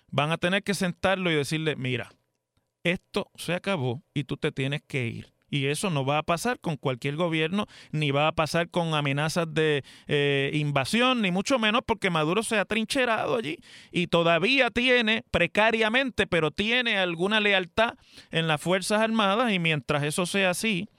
van 0.10 0.32
a 0.32 0.38
tener 0.38 0.64
que 0.64 0.74
sentarlo 0.74 1.32
y 1.32 1.36
decirle, 1.36 1.76
mira, 1.76 2.12
esto 2.84 3.30
se 3.36 3.54
acabó 3.54 4.04
y 4.14 4.24
tú 4.24 4.38
te 4.38 4.52
tienes 4.52 4.82
que 4.86 5.08
ir. 5.08 5.34
Y 5.50 5.68
eso 5.68 5.90
no 5.90 6.06
va 6.06 6.18
a 6.18 6.24
pasar 6.24 6.60
con 6.60 6.76
cualquier 6.76 7.16
gobierno, 7.16 7.68
ni 7.92 8.12
va 8.12 8.28
a 8.28 8.34
pasar 8.34 8.70
con 8.70 8.94
amenazas 8.94 9.54
de 9.54 9.84
eh, 10.08 10.52
invasión, 10.54 11.22
ni 11.22 11.32
mucho 11.32 11.58
menos 11.58 11.82
porque 11.86 12.10
Maduro 12.10 12.44
se 12.44 12.58
ha 12.58 12.66
trincherado 12.66 13.38
allí 13.38 13.60
y 13.92 14.08
todavía 14.08 14.72
tiene, 14.72 15.24
precariamente, 15.32 16.28
pero 16.28 16.52
tiene 16.52 16.98
alguna 16.98 17.40
lealtad 17.40 17.94
en 18.30 18.48
las 18.48 18.60
Fuerzas 18.60 19.02
Armadas 19.02 19.54
y 19.54 19.60
mientras 19.60 20.04
eso 20.04 20.26
sea 20.26 20.50
así, 20.50 20.90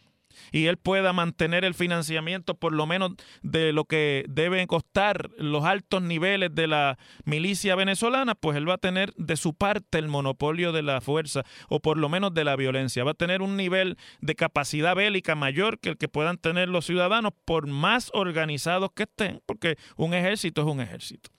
y 0.52 0.66
él 0.66 0.76
pueda 0.76 1.12
mantener 1.12 1.64
el 1.64 1.74
financiamiento 1.74 2.54
por 2.54 2.72
lo 2.72 2.86
menos 2.86 3.12
de 3.42 3.72
lo 3.72 3.84
que 3.84 4.24
deben 4.28 4.66
costar 4.66 5.30
los 5.38 5.64
altos 5.64 6.02
niveles 6.02 6.54
de 6.54 6.66
la 6.66 6.98
milicia 7.24 7.74
venezolana, 7.74 8.34
pues 8.34 8.56
él 8.56 8.68
va 8.68 8.74
a 8.74 8.78
tener 8.78 9.12
de 9.16 9.36
su 9.36 9.54
parte 9.54 9.98
el 9.98 10.08
monopolio 10.08 10.72
de 10.72 10.82
la 10.82 11.00
fuerza 11.00 11.44
o 11.68 11.80
por 11.80 11.98
lo 11.98 12.08
menos 12.08 12.34
de 12.34 12.44
la 12.44 12.56
violencia. 12.56 13.04
Va 13.04 13.12
a 13.12 13.14
tener 13.14 13.42
un 13.42 13.56
nivel 13.56 13.96
de 14.20 14.34
capacidad 14.34 14.94
bélica 14.94 15.34
mayor 15.34 15.78
que 15.78 15.90
el 15.90 15.98
que 15.98 16.08
puedan 16.08 16.38
tener 16.38 16.68
los 16.68 16.86
ciudadanos 16.86 17.32
por 17.44 17.66
más 17.66 18.10
organizados 18.14 18.90
que 18.94 19.04
estén, 19.04 19.40
porque 19.46 19.76
un 19.96 20.14
ejército 20.14 20.62
es 20.62 20.66
un 20.66 20.80
ejército. 20.80 21.30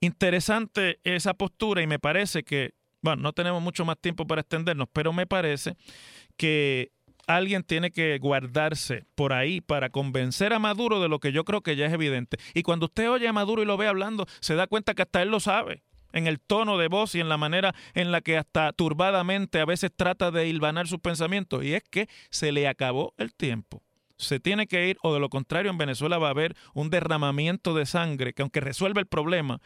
Interesante 0.00 1.00
esa 1.04 1.34
postura 1.34 1.82
y 1.82 1.86
me 1.86 1.98
parece 1.98 2.44
que, 2.44 2.74
bueno, 3.02 3.22
no 3.22 3.32
tenemos 3.32 3.62
mucho 3.62 3.84
más 3.84 3.98
tiempo 3.98 4.26
para 4.26 4.42
extendernos, 4.42 4.88
pero 4.92 5.12
me 5.12 5.26
parece 5.26 5.76
que 6.36 6.92
alguien 7.28 7.62
tiene 7.62 7.92
que 7.92 8.18
guardarse 8.18 9.04
por 9.14 9.32
ahí 9.32 9.60
para 9.60 9.90
convencer 9.90 10.52
a 10.52 10.58
Maduro 10.58 11.00
de 11.00 11.08
lo 11.08 11.20
que 11.20 11.30
yo 11.30 11.44
creo 11.44 11.60
que 11.60 11.76
ya 11.76 11.86
es 11.86 11.92
evidente. 11.92 12.38
Y 12.54 12.62
cuando 12.62 12.86
usted 12.86 13.08
oye 13.08 13.28
a 13.28 13.32
Maduro 13.32 13.62
y 13.62 13.66
lo 13.66 13.76
ve 13.76 13.86
hablando, 13.86 14.26
se 14.40 14.56
da 14.56 14.66
cuenta 14.66 14.94
que 14.94 15.02
hasta 15.02 15.22
él 15.22 15.28
lo 15.28 15.38
sabe 15.38 15.84
en 16.12 16.26
el 16.26 16.40
tono 16.40 16.78
de 16.78 16.88
voz 16.88 17.14
y 17.14 17.20
en 17.20 17.28
la 17.28 17.36
manera 17.36 17.74
en 17.94 18.10
la 18.10 18.22
que 18.22 18.38
hasta 18.38 18.72
turbadamente 18.72 19.60
a 19.60 19.66
veces 19.66 19.92
trata 19.94 20.30
de 20.30 20.48
hilvanar 20.48 20.88
sus 20.88 21.00
pensamientos. 21.00 21.62
Y 21.64 21.74
es 21.74 21.84
que 21.84 22.08
se 22.30 22.50
le 22.50 22.66
acabó 22.66 23.14
el 23.18 23.34
tiempo. 23.34 23.82
Se 24.16 24.40
tiene 24.40 24.66
que 24.66 24.88
ir 24.88 24.96
o 25.02 25.14
de 25.14 25.20
lo 25.20 25.28
contrario 25.28 25.70
en 25.70 25.78
Venezuela 25.78 26.18
va 26.18 26.28
a 26.28 26.30
haber 26.30 26.56
un 26.74 26.90
derramamiento 26.90 27.74
de 27.74 27.86
sangre 27.86 28.32
que 28.32 28.42
aunque 28.42 28.60
resuelva 28.60 29.00
el 29.00 29.06
problema, 29.06 29.60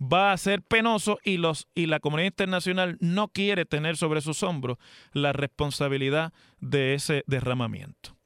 va 0.00 0.32
a 0.32 0.36
ser 0.36 0.62
penoso 0.62 1.18
y, 1.22 1.36
los, 1.36 1.68
y 1.74 1.86
la 1.86 2.00
comunidad 2.00 2.26
internacional 2.26 2.96
no 3.00 3.28
quiere 3.28 3.64
tener 3.64 3.96
sobre 3.96 4.20
sus 4.20 4.42
hombros 4.42 4.78
la 5.12 5.32
responsabilidad 5.32 6.32
de 6.60 6.94
ese 6.94 7.24
derramamiento. 7.26 8.16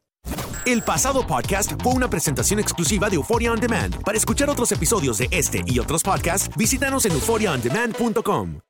El 0.65 0.83
pasado 0.83 1.27
podcast 1.27 1.73
fue 1.83 1.93
una 1.93 2.09
presentación 2.09 2.61
exclusiva 2.61 3.09
de 3.09 3.17
Euphoria 3.17 3.51
On 3.51 3.59
Demand. 3.59 4.01
Para 4.05 4.17
escuchar 4.17 4.49
otros 4.49 4.71
episodios 4.71 5.19
de 5.19 5.29
este 5.33 5.63
y 5.67 5.81
otros 5.81 6.05
podcasts, 6.05 6.55
visítanos 6.57 7.05
en 7.05 7.13
euphoriaondemand.com. 7.13 8.61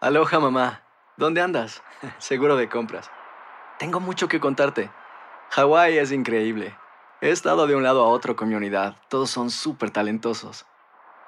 Aloha 0.00 0.40
mamá, 0.40 0.82
¿dónde 1.16 1.42
andas? 1.42 1.82
Seguro 2.18 2.56
de 2.56 2.68
compras. 2.68 3.08
Tengo 3.78 4.00
mucho 4.00 4.26
que 4.26 4.40
contarte. 4.40 4.90
Hawái 5.50 5.98
es 5.98 6.10
increíble. 6.10 6.74
He 7.20 7.30
estado 7.30 7.66
de 7.66 7.76
un 7.76 7.82
lado 7.82 8.02
a 8.02 8.08
otro 8.08 8.34
con 8.34 8.48
mi 8.48 8.54
unidad. 8.54 8.96
Todos 9.08 9.30
son 9.30 9.50
súper 9.50 9.90
talentosos. 9.90 10.66